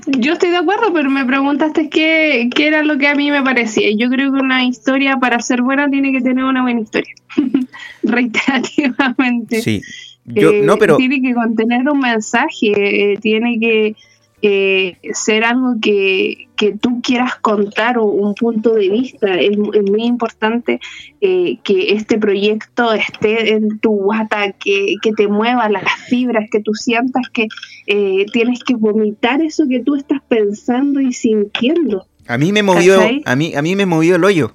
Yo 0.08 0.34
estoy 0.34 0.50
de 0.50 0.58
acuerdo, 0.58 0.92
pero 0.94 1.10
me 1.10 1.26
preguntaste 1.26 1.90
qué, 1.90 2.50
qué 2.54 2.68
era 2.68 2.84
lo 2.84 2.98
que 2.98 3.08
a 3.08 3.16
mí 3.16 3.32
me 3.32 3.44
parecía. 3.44 3.90
Yo 3.96 4.10
creo 4.10 4.34
que 4.34 4.40
una 4.40 4.64
historia 4.64 5.18
para 5.18 5.40
ser 5.40 5.62
buena 5.62 5.90
tiene 5.90 6.12
que 6.12 6.22
tener 6.22 6.44
una 6.44 6.62
buena 6.62 6.82
historia. 6.82 7.14
Reiterativamente. 8.04 9.62
Sí. 9.62 9.82
Yo, 10.26 10.52
Eh, 10.52 10.62
no, 10.64 10.78
pero 10.78 10.98
Tiene 10.98 11.22
que 11.22 11.34
contener 11.34 11.90
un 11.90 12.00
mensaje, 12.00 13.14
eh, 13.14 13.18
tiene 13.20 13.60
que 13.60 13.96
eh, 14.42 14.98
ser 15.14 15.44
algo 15.44 15.76
que, 15.82 16.48
que 16.56 16.74
tú 16.78 17.02
quieras 17.02 17.36
contar 17.36 17.98
o 17.98 18.06
un 18.06 18.36
punto 18.36 18.74
de 18.74 18.90
vista. 18.90 19.36
Es, 19.36 19.52
es 19.52 19.84
muy 19.84 20.04
importante 20.04 20.80
eh, 21.22 21.58
que 21.64 21.94
este 21.94 22.18
proyecto 22.18 22.94
esté 22.94 23.54
en 23.54 23.80
tu 23.80 23.92
guata, 23.92 24.52
que, 24.54 24.96
que 25.02 25.12
te 25.12 25.28
mueva 25.28 25.70
las 25.70 25.92
fibras, 26.08 26.50
que 26.52 26.62
tú 26.62 26.74
sientas 26.74 27.30
que 27.34 27.48
eh, 27.88 28.26
tienes 28.32 28.64
que 28.64 28.76
vomitar 28.76 29.42
eso 29.42 29.66
que 29.68 29.82
tú 29.82 29.96
estás 29.96 30.22
pensando 30.28 31.02
y 31.02 31.14
sintiendo. 31.14 32.06
a 32.28 32.38
mí 32.38 32.52
me 32.52 32.64
movió, 32.64 32.98
¿cachai? 32.98 33.22
a 33.26 33.36
mí, 33.36 33.54
a 33.56 33.62
mí 33.62 33.76
me 33.76 33.86
movió 33.86 34.16
el 34.16 34.24
hoyo. 34.24 34.54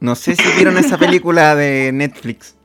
No 0.00 0.16
sé 0.16 0.34
si 0.34 0.42
vieron 0.56 0.76
esa 0.78 0.98
película 0.98 1.54
de 1.54 1.92
Netflix. 1.92 2.56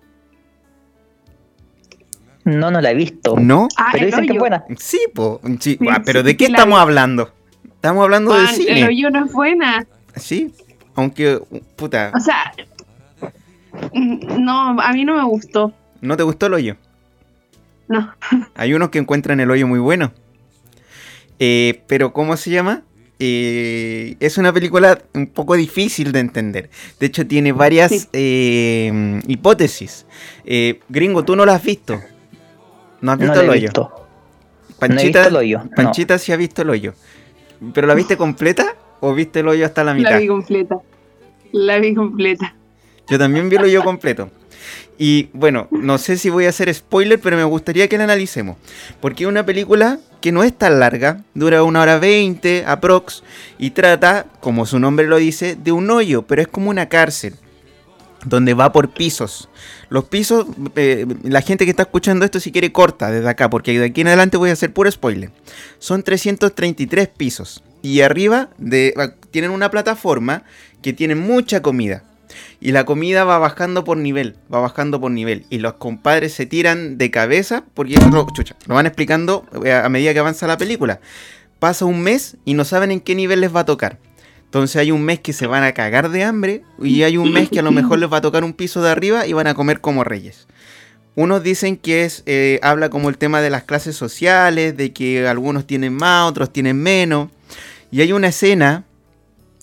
No, 2.47 2.71
no 2.71 2.81
la 2.81 2.91
he 2.91 2.95
visto. 2.95 3.35
¿No? 3.39 3.67
Ah, 3.77 3.89
Pero 3.91 4.05
el 4.05 4.11
dicen 4.11 4.25
que 4.27 4.33
es 4.33 4.39
buena. 4.39 4.63
Sí, 4.77 4.99
po. 5.13 5.39
Sí, 5.59 5.77
Sí, 5.79 5.79
ah, 5.91 6.01
pero 6.05 6.23
¿de 6.23 6.35
qué 6.37 6.45
estamos 6.45 6.77
vi. 6.77 6.81
hablando? 6.81 7.31
Estamos 7.65 8.03
hablando 8.03 8.33
de 8.33 8.39
Juan, 8.41 8.49
el 8.49 8.55
cine. 8.55 8.85
hoyo 8.87 9.09
no 9.11 9.25
es 9.25 9.31
buena. 9.33 9.85
Sí, 10.15 10.51
aunque, 10.95 11.39
puta, 11.75 12.11
O 12.15 12.19
sea, 12.19 12.51
no, 13.93 14.79
a 14.81 14.93
mí 14.93 15.05
no 15.05 15.15
me 15.15 15.23
gustó. 15.25 15.73
¿no 16.01 16.15
te 16.17 16.23
gustó 16.23 16.45
el 16.47 16.53
hoyo? 16.53 16.75
No. 17.87 18.13
Hay 18.55 18.73
unos 18.73 18.89
que 18.89 18.99
encuentran 18.99 19.39
el 19.39 19.49
hoyo 19.51 19.67
muy 19.67 19.79
bueno. 19.79 20.11
Eh, 21.39 21.81
pero, 21.87 22.13
¿cómo 22.13 22.35
se 22.37 22.49
llama? 22.49 22.81
Eh, 23.19 24.15
es 24.19 24.37
una 24.37 24.53
película 24.53 24.99
un 25.13 25.27
poco 25.27 25.55
difícil 25.55 26.11
de 26.11 26.19
entender. 26.19 26.69
De 26.99 27.07
hecho, 27.07 27.25
tiene 27.27 27.51
varias 27.51 27.91
Sí. 27.91 28.07
eh, 28.13 29.21
hipótesis. 29.27 30.05
Eh, 30.45 30.79
gringo, 30.89 31.23
tú 31.25 31.35
no 31.35 31.45
la 31.45 31.55
has 31.55 31.63
visto. 31.63 31.99
No 33.01 33.11
has 33.11 33.19
No 33.19 33.25
visto 33.25 33.41
el 33.41 33.49
hoyo. 33.49 33.61
visto. 33.61 33.81
No 33.91 33.97
he 34.69 34.79
Panchita, 34.79 35.19
visto 35.19 35.29
el 35.29 35.35
hoyo. 35.35 35.59
no. 35.63 35.69
Panchita 35.71 36.17
sí 36.17 36.31
ha 36.31 36.37
visto 36.37 36.61
el 36.61 36.69
hoyo. 36.69 36.93
¿Pero 37.73 37.87
la 37.87 37.93
viste 37.95 38.17
completa 38.17 38.75
o 38.99 39.13
viste 39.13 39.39
el 39.39 39.47
hoyo 39.47 39.65
hasta 39.65 39.83
la 39.83 39.93
mitad? 39.93 40.11
La 40.11 40.17
vi 40.19 40.27
completa. 40.27 40.77
La 41.51 41.79
vi 41.79 41.93
completa. 41.95 42.55
Yo 43.09 43.17
también 43.17 43.49
vi 43.49 43.55
el 43.55 43.63
hoyo 43.63 43.83
completo. 43.83 44.29
Y 44.99 45.29
bueno, 45.33 45.67
no 45.71 45.97
sé 45.97 46.17
si 46.17 46.29
voy 46.29 46.45
a 46.45 46.49
hacer 46.49 46.73
spoiler, 46.73 47.19
pero 47.19 47.37
me 47.37 47.43
gustaría 47.43 47.87
que 47.87 47.97
la 47.97 48.03
analicemos. 48.05 48.57
Porque 48.99 49.23
es 49.23 49.29
una 49.29 49.45
película 49.45 49.99
que 50.21 50.31
no 50.31 50.43
es 50.43 50.53
tan 50.57 50.79
larga, 50.79 51.21
dura 51.35 51.63
una 51.63 51.81
hora 51.81 51.99
veinte, 51.99 52.63
aprox, 52.65 53.23
y 53.59 53.71
trata, 53.71 54.25
como 54.39 54.65
su 54.65 54.79
nombre 54.79 55.07
lo 55.07 55.17
dice, 55.17 55.55
de 55.55 55.71
un 55.71 55.89
hoyo, 55.91 56.23
pero 56.23 56.41
es 56.41 56.47
como 56.47 56.69
una 56.71 56.89
cárcel 56.89 57.35
donde 58.25 58.53
va 58.53 58.71
por 58.71 58.89
pisos. 58.89 59.49
Los 59.89 60.05
pisos, 60.05 60.47
eh, 60.75 61.05
la 61.23 61.41
gente 61.41 61.65
que 61.65 61.71
está 61.71 61.83
escuchando 61.83 62.25
esto 62.25 62.39
si 62.39 62.51
quiere 62.51 62.71
corta 62.71 63.11
desde 63.11 63.29
acá, 63.29 63.49
porque 63.49 63.77
de 63.77 63.85
aquí 63.85 64.01
en 64.01 64.07
adelante 64.07 64.37
voy 64.37 64.49
a 64.49 64.53
hacer 64.53 64.73
puro 64.73 64.91
spoiler. 64.91 65.31
Son 65.79 66.03
333 66.03 67.07
pisos. 67.07 67.63
Y 67.81 68.01
arriba 68.01 68.49
de, 68.57 68.93
ah, 68.97 69.13
tienen 69.31 69.51
una 69.51 69.71
plataforma 69.71 70.43
que 70.81 70.93
tiene 70.93 71.15
mucha 71.15 71.61
comida. 71.61 72.03
Y 72.59 72.71
la 72.71 72.85
comida 72.85 73.23
va 73.23 73.37
bajando 73.39 73.83
por 73.83 73.97
nivel, 73.97 74.35
va 74.53 74.59
bajando 74.59 74.99
por 74.99 75.11
nivel. 75.11 75.45
Y 75.49 75.59
los 75.59 75.73
compadres 75.73 76.33
se 76.33 76.45
tiran 76.45 76.97
de 76.97 77.11
cabeza, 77.11 77.63
porque 77.73 77.95
lo, 78.11 78.27
chucha, 78.33 78.55
lo 78.65 78.75
van 78.75 78.87
explicando 78.87 79.45
eh, 79.63 79.73
a 79.73 79.87
medida 79.89 80.13
que 80.13 80.19
avanza 80.19 80.47
la 80.47 80.57
película. 80.57 80.99
Pasa 81.59 81.85
un 81.85 82.01
mes 82.01 82.37
y 82.45 82.53
no 82.53 82.65
saben 82.65 82.91
en 82.91 82.99
qué 82.99 83.15
nivel 83.15 83.41
les 83.41 83.55
va 83.55 83.61
a 83.61 83.65
tocar. 83.65 83.99
Entonces 84.47 84.77
hay 84.77 84.91
un 84.91 85.03
mes 85.03 85.19
que 85.19 85.33
se 85.33 85.45
van 85.45 85.63
a 85.63 85.73
cagar 85.73 86.09
de 86.09 86.23
hambre 86.23 86.63
y 86.81 87.03
hay 87.03 87.17
un 87.17 87.31
mes 87.33 87.49
que 87.49 87.59
a 87.59 87.63
lo 87.63 87.71
mejor 87.71 87.99
les 87.99 88.11
va 88.11 88.17
a 88.17 88.21
tocar 88.21 88.43
un 88.45 88.53
piso 88.53 88.81
de 88.81 88.89
arriba 88.89 89.27
y 89.27 89.33
van 89.33 89.47
a 89.47 89.53
comer 89.53 89.81
como 89.81 90.03
reyes. 90.03 90.47
Unos 91.15 91.43
dicen 91.43 91.77
que 91.77 92.05
es, 92.05 92.23
eh, 92.27 92.59
habla 92.61 92.89
como 92.89 93.09
el 93.09 93.17
tema 93.17 93.41
de 93.41 93.49
las 93.49 93.63
clases 93.63 93.95
sociales, 93.95 94.77
de 94.77 94.93
que 94.93 95.27
algunos 95.27 95.65
tienen 95.67 95.93
más, 95.93 96.29
otros 96.29 96.53
tienen 96.53 96.77
menos. 96.81 97.29
Y 97.91 98.01
hay 98.01 98.11
una 98.13 98.27
escena. 98.27 98.85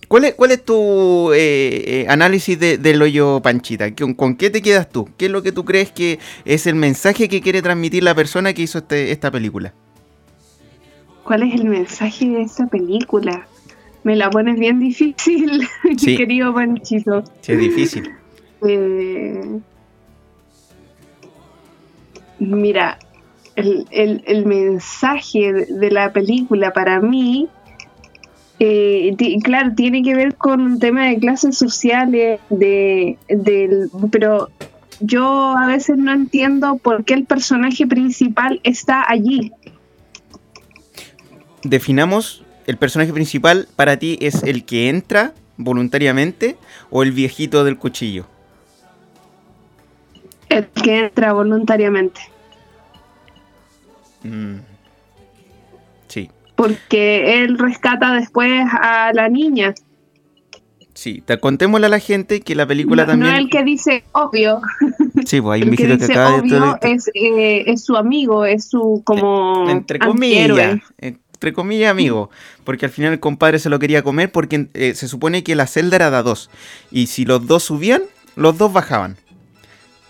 ¿Cuál 0.09 0.25
es, 0.27 0.35
cuál 0.35 0.51
es 0.51 0.63
tu 0.65 1.33
eh, 1.33 2.03
eh, 2.03 2.07
análisis 2.09 2.59
de- 2.61 2.77
del 2.77 3.01
hoyo 3.01 3.41
Panchita? 3.41 3.95
¿Con, 3.95 4.15
con 4.15 4.37
qué 4.37 4.51
te 4.51 4.61
quedas 4.63 4.89
tú? 4.91 5.09
¿Qué 5.17 5.27
es 5.27 5.31
lo 5.31 5.43
que 5.43 5.51
tú 5.53 5.65
crees 5.65 5.91
que 5.93 6.19
es 6.45 6.67
el 6.67 6.75
mensaje 6.75 7.29
que 7.29 7.41
quiere 7.41 7.63
transmitir 7.63 8.03
la 8.03 8.15
persona 8.15 8.53
que 8.53 8.63
hizo 8.63 8.79
este- 8.79 9.13
esta 9.13 9.31
película? 9.31 9.73
¿Cuál 11.25 11.45
es 11.45 11.55
el 11.55 11.65
mensaje 11.65 12.27
de 12.29 12.43
esta 12.43 12.67
película? 12.67 13.47
Me 14.05 14.17
la 14.17 14.31
pones 14.31 14.59
bien 14.59 14.79
difícil, 14.81 15.67
mi 15.85 15.99
Sí. 15.99 16.17
querido 16.17 16.53
Panchito. 16.55 17.25
Sí, 17.41 17.53
es 17.53 17.59
difícil. 17.59 18.11
Eh, 18.67 19.59
mira, 22.39 22.99
el, 23.57 23.87
el- 23.91 24.23
el 24.27 24.47
mensaje 24.47 25.53
de, 25.53 25.67
de 25.67 25.91
la 25.91 26.13
película 26.13 26.73
para 26.73 27.01
mí, 27.01 27.49
eh, 28.61 29.15
claro, 29.43 29.73
tiene 29.75 30.03
que 30.03 30.15
ver 30.15 30.35
con 30.37 30.61
un 30.61 30.79
tema 30.79 31.07
de 31.07 31.19
clases 31.19 31.57
sociales, 31.57 32.41
de, 32.51 33.19
del, 33.29 33.89
pero 34.11 34.49
yo 35.01 35.57
a 35.57 35.67
veces 35.67 35.97
no 35.99 36.13
entiendo 36.13 36.77
por 36.77 37.05
qué 37.05 37.15
el 37.15 37.25
personaje 37.25 37.87
principal 37.87 38.61
está 38.65 39.05
allí. 39.11 39.51
Definamos, 41.63 42.44
el 42.67 42.77
personaje 42.77 43.13
principal 43.13 43.69
para 43.77 43.99
ti 43.99 44.19
es 44.21 44.43
el 44.43 44.65
que 44.65 44.89
entra 44.89 45.33
voluntariamente 45.57 46.57
o 46.91 47.03
el 47.03 47.13
viejito 47.13 47.65
del 47.65 47.77
cuchillo. 47.79 48.27
El 50.49 50.67
que 50.69 50.99
entra 51.01 51.33
voluntariamente. 51.33 52.21
Mm. 54.23 54.57
Sí, 56.09 56.31
Porque 56.57 57.43
él 57.43 57.59
rescata 57.59 58.15
después 58.15 58.51
a 58.81 59.13
la 59.13 59.29
niña. 59.29 59.75
sí. 60.95 61.23
Te 61.27 61.39
contémosle 61.39 61.87
a 61.87 61.91
la 61.91 61.99
gente 61.99 62.41
que 62.41 62.55
la 62.55 62.67
película 62.67 63.03
no, 63.03 63.09
también. 63.13 63.33
no 63.33 63.39
el 63.39 63.51
que 63.51 63.63
dice 63.65 64.05
obvio. 64.13 64.61
Sí, 65.27 65.41
pues 65.41 65.55
hay 65.55 65.63
un 65.63 65.69
El 65.71 65.77
que 65.77 65.87
viejito 65.87 65.99
que, 65.99 66.07
dice 66.07 66.13
acaba 66.13 66.31
de 66.37 66.41
obvio 66.41 66.59
todo- 66.59 66.79
es, 66.83 67.09
eh, 67.15 67.65
es 67.69 67.85
su 67.85 67.97
amigo, 67.97 68.45
es 68.45 68.69
su 68.69 69.01
como 69.05 69.71
entre 69.71 69.99
comillas, 70.01 70.81
entre 71.45 71.53
comillas, 71.53 71.91
amigo, 71.91 72.31
porque 72.65 72.87
al 72.87 72.91
final 72.91 73.13
el 73.13 73.21
compadre 73.21 73.59
se 73.59 73.69
lo 73.69 73.79
quería 73.79 74.03
comer 74.03 74.33
porque 74.33 74.69
eh, 74.73 74.95
se 74.95 75.09
supone 75.09 75.45
que 75.45 75.55
la 75.55 75.67
celda 75.67 75.97
era 75.97 76.11
de 76.11 76.23
dos 76.23 76.49
y 76.91 77.09
si 77.09 77.27
los 77.27 77.47
dos 77.47 77.65
subían, 77.65 78.03
los 78.35 78.57
dos 78.57 78.73
bajaban. 78.73 79.19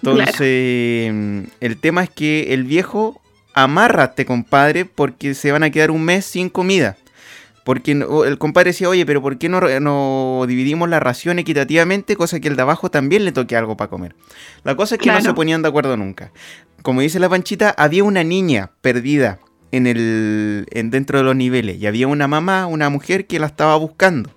Entonces, 0.00 1.12
mm, 1.12 1.40
el 1.61 1.76
tema 1.78 2.04
es 2.04 2.11
que 2.11 2.54
el 2.54 2.62
viejo 2.62 3.20
amarra 3.52 4.02
a 4.02 4.06
este 4.06 4.24
compadre 4.26 4.85
porque 4.85 5.35
se 5.35 5.50
van 5.50 5.64
a 5.64 5.70
quedar 5.70 5.90
un 5.90 6.04
mes 6.04 6.24
sin 6.24 6.48
comida. 6.50 6.96
Porque 7.64 7.94
no- 7.96 8.24
el 8.24 8.38
compadre 8.38 8.70
decía, 8.70 8.88
oye, 8.88 9.04
pero 9.06 9.20
¿por 9.22 9.38
qué 9.38 9.48
no, 9.48 9.61
no 9.80 10.44
dividimos 10.46 10.88
la 10.88 11.00
ración 11.00 11.40
equitativamente? 11.40 12.14
Cosa 12.14 12.38
que 12.38 12.46
el 12.46 12.54
de 12.56 12.62
abajo 12.62 12.90
también 12.92 13.24
le 13.24 13.32
toque 13.32 13.56
algo 13.56 13.76
para 13.76 13.90
comer. 13.90 14.14
La 14.62 14.76
cosa 14.76 14.94
es 14.96 15.00
que 15.00 15.06
no 15.08 15.14
se 15.30 15.35
ponían 15.35 15.62
de 15.62 15.68
acuerdo 15.68 15.96
nunca. 15.96 16.30
Como 16.82 17.00
dice 17.00 17.18
la 17.18 17.28
panchita, 17.30 17.74
había 17.76 18.04
una 18.04 18.22
niña 18.22 18.70
perdida 18.82 19.40
en 19.76 19.87
el, 19.87 20.66
en 20.70 20.90
dentro 20.90 21.18
de 21.18 21.24
los 21.24 21.37
niveles. 21.37 21.76
Y 21.78 21.87
había 21.87 22.06
una 22.08 22.28
mamá, 22.28 22.66
una 22.66 22.88
mujer 22.90 23.26
que 23.26 23.38
la 23.38 23.46
estaba 23.46 23.76
buscando. 23.76 24.30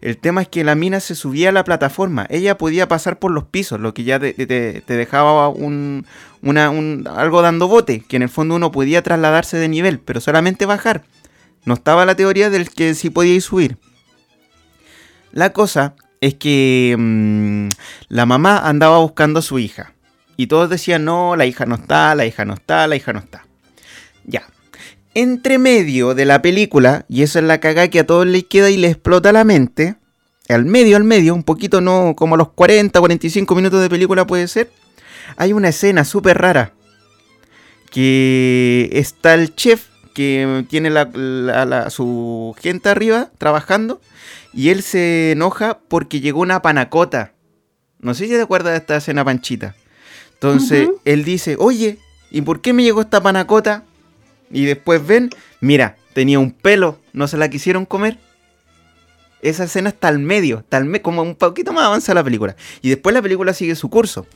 El 0.00 0.18
tema 0.18 0.42
es 0.42 0.48
que 0.48 0.62
la 0.64 0.74
mina 0.74 1.00
se 1.00 1.14
subía 1.14 1.48
a 1.48 1.52
la 1.52 1.64
plataforma. 1.64 2.26
Ella 2.28 2.58
podía 2.58 2.86
pasar 2.86 3.18
por 3.18 3.30
los 3.30 3.44
pisos, 3.44 3.80
lo 3.80 3.94
que 3.94 4.04
ya 4.04 4.20
te, 4.20 4.32
te- 4.34 4.82
dejaba 4.96 5.48
un, 5.48 6.06
una- 6.42 6.70
un- 6.70 7.08
algo 7.12 7.42
dando 7.42 7.66
bote, 7.66 8.00
que 8.06 8.16
en 8.16 8.22
el 8.22 8.28
fondo 8.28 8.54
uno 8.54 8.70
podía 8.70 9.02
trasladarse 9.02 9.56
de 9.56 9.68
nivel, 9.68 9.98
pero 9.98 10.20
solamente 10.20 10.66
bajar. 10.66 11.02
No 11.64 11.74
estaba 11.74 12.04
la 12.06 12.14
teoría 12.14 12.50
del 12.50 12.70
que 12.70 12.94
sí 12.94 13.10
podíais 13.10 13.44
subir. 13.44 13.78
La 15.32 15.52
cosa 15.52 15.94
es 16.20 16.34
que 16.34 16.94
mm, 16.96 17.68
la 18.08 18.26
mamá 18.26 18.58
andaba 18.68 18.98
buscando 18.98 19.40
a 19.40 19.42
su 19.42 19.58
hija. 19.58 19.92
Y 20.36 20.46
todos 20.48 20.68
decían, 20.68 21.04
no, 21.04 21.34
la 21.34 21.46
hija 21.46 21.64
no 21.66 21.74
está, 21.76 22.14
la 22.14 22.26
hija 22.26 22.44
no 22.44 22.54
está, 22.54 22.86
la 22.86 22.96
hija 22.96 23.12
no 23.12 23.18
está. 23.20 23.46
Ya. 24.24 24.42
Entre 25.18 25.56
medio 25.56 26.14
de 26.14 26.26
la 26.26 26.42
película, 26.42 27.06
y 27.08 27.22
eso 27.22 27.38
es 27.38 27.44
la 27.46 27.58
cagada 27.58 27.88
que 27.88 28.00
a 28.00 28.06
todos 28.06 28.26
les 28.26 28.44
queda 28.44 28.68
y 28.68 28.76
les 28.76 28.90
explota 28.92 29.32
la 29.32 29.44
mente, 29.44 29.96
al 30.50 30.66
medio, 30.66 30.98
al 30.98 31.04
medio, 31.04 31.34
un 31.34 31.42
poquito 31.42 31.80
no, 31.80 32.12
como 32.14 32.36
los 32.36 32.50
40, 32.50 33.00
45 33.00 33.54
minutos 33.54 33.80
de 33.80 33.88
película 33.88 34.26
puede 34.26 34.46
ser, 34.46 34.70
hay 35.38 35.54
una 35.54 35.70
escena 35.70 36.04
súper 36.04 36.36
rara. 36.36 36.74
Que 37.90 38.90
está 38.92 39.32
el 39.32 39.54
chef 39.54 39.86
que 40.14 40.64
tiene 40.68 40.90
la- 40.90 41.08
la- 41.14 41.64
la- 41.64 41.88
su 41.90 42.54
gente 42.60 42.90
arriba 42.90 43.30
trabajando 43.38 44.02
y 44.52 44.68
él 44.68 44.82
se 44.82 45.32
enoja 45.32 45.78
porque 45.88 46.20
llegó 46.20 46.40
una 46.42 46.60
panacota. 46.60 47.32
No 48.00 48.12
sé 48.12 48.24
si 48.26 48.32
te 48.32 48.42
acuerdas 48.42 48.72
de 48.72 48.78
esta 48.80 48.96
escena 48.96 49.24
panchita. 49.24 49.74
Entonces 50.34 50.88
él 51.06 51.24
dice, 51.24 51.56
oye, 51.58 51.98
¿y 52.30 52.42
por 52.42 52.60
qué 52.60 52.74
me 52.74 52.82
llegó 52.82 53.00
esta 53.00 53.22
panacota? 53.22 53.84
Y 54.50 54.64
después 54.64 55.06
ven, 55.06 55.30
mira, 55.60 55.96
tenía 56.14 56.38
un 56.38 56.52
pelo, 56.52 56.98
no 57.12 57.28
se 57.28 57.36
la 57.36 57.48
quisieron 57.50 57.84
comer. 57.86 58.18
Esa 59.42 59.64
escena 59.64 59.90
está 59.90 60.08
al 60.08 60.18
medio, 60.18 60.60
está 60.60 60.78
al 60.78 60.86
me- 60.86 61.02
como 61.02 61.22
un 61.22 61.34
poquito 61.34 61.72
más 61.72 61.84
avanza 61.84 62.14
la 62.14 62.24
película. 62.24 62.56
Y 62.82 62.88
después 62.88 63.14
la 63.14 63.22
película 63.22 63.52
sigue 63.52 63.74
su 63.74 63.90
curso. 63.90 64.26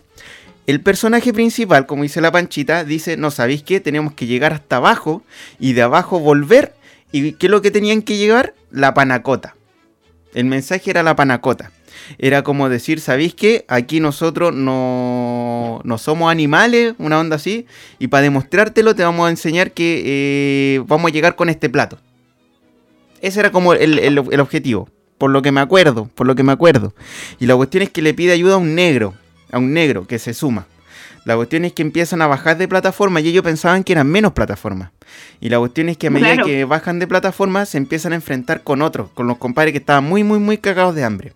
El 0.67 0.81
personaje 0.83 1.33
principal, 1.33 1.87
como 1.87 2.03
dice 2.03 2.21
la 2.21 2.31
panchita, 2.31 2.85
dice, 2.85 3.17
no 3.17 3.31
sabéis 3.31 3.63
qué, 3.63 3.81
tenemos 3.81 4.13
que 4.13 4.27
llegar 4.27 4.53
hasta 4.53 4.77
abajo 4.77 5.25
y 5.59 5.73
de 5.73 5.83
abajo 5.83 6.21
volver. 6.21 6.75
¿Y 7.13 7.33
qué 7.33 7.47
es 7.47 7.51
lo 7.51 7.63
que 7.63 7.71
tenían 7.73 8.03
que 8.03 8.19
llevar? 8.19 8.55
La 8.71 8.95
panacota. 8.95 9.57
El 10.33 10.45
mensaje 10.45 10.91
era 10.91 11.03
la 11.03 11.17
panacota. 11.17 11.73
Era 12.19 12.43
como 12.43 12.69
decir, 12.69 13.01
¿sabéis 13.01 13.35
qué? 13.35 13.65
Aquí 13.69 14.01
nosotros 14.01 14.55
no, 14.55 15.81
no 15.85 15.99
somos 15.99 16.31
animales, 16.31 16.95
una 16.99 17.19
onda 17.21 17.37
así. 17.37 17.67
Y 17.99 18.09
para 18.09 18.23
demostrártelo 18.23 18.95
te 18.95 19.03
vamos 19.05 19.27
a 19.27 19.31
enseñar 19.31 19.73
que 19.73 20.03
eh, 20.05 20.83
vamos 20.87 21.11
a 21.11 21.15
llegar 21.15 21.37
con 21.37 21.49
este 21.49 21.69
plato. 21.69 21.99
Ese 23.21 23.41
era 23.41 23.51
como 23.53 23.75
el, 23.75 23.99
el- 23.99 24.19
el 24.31 24.41
objetivo. 24.41 24.89
Por 25.19 25.31
lo 25.31 25.43
que 25.43 25.53
me 25.53 25.61
acuerdo, 25.61 26.09
por 26.15 26.27
lo 26.27 26.35
que 26.35 26.43
me 26.43 26.53
acuerdo. 26.53 26.95
Y 27.39 27.47
la 27.47 27.55
cuestión 27.55 27.83
es 27.83 27.91
que 27.91 28.01
le 28.01 28.15
pide 28.15 28.33
ayuda 28.33 28.55
a 28.55 28.59
un 28.59 28.75
negro. 28.75 29.15
A 29.53 29.59
un 29.59 29.75
negro 29.75 30.07
que 30.07 30.19
se 30.19 30.33
suma. 30.33 30.67
La 31.27 31.37
cuestión 31.37 31.67
es 31.67 31.75
que 31.75 31.83
empiezan 31.83 32.23
a 32.23 32.27
bajar 32.27 32.57
de 32.57 32.67
plataforma 32.67 33.21
y 33.21 33.29
ellos 33.29 33.45
pensaban 33.45 33.85
que 33.85 33.93
eran 33.93 34.07
menos 34.07 34.33
plataformas. 34.33 34.91
Y 35.39 35.51
la 35.51 35.59
cuestión 35.59 35.91
es 35.91 35.99
que 35.99 36.07
a 36.07 36.11
medida 36.11 36.33
Claro. 36.33 36.47
que 36.47 36.65
bajan 36.65 36.99
de 36.99 37.07
plataforma 37.07 37.67
se 37.67 37.77
empiezan 37.77 38.13
a 38.13 38.17
enfrentar 38.17 38.63
con 38.63 38.81
otros, 38.81 39.11
con 39.11 39.27
los 39.27 39.37
compadres 39.37 39.73
que 39.73 39.79
estaban 39.79 40.05
muy, 40.05 40.25
muy, 40.25 40.39
muy 40.39 40.57
cagados 40.57 40.95
de 40.95 41.05
hambre. 41.05 41.35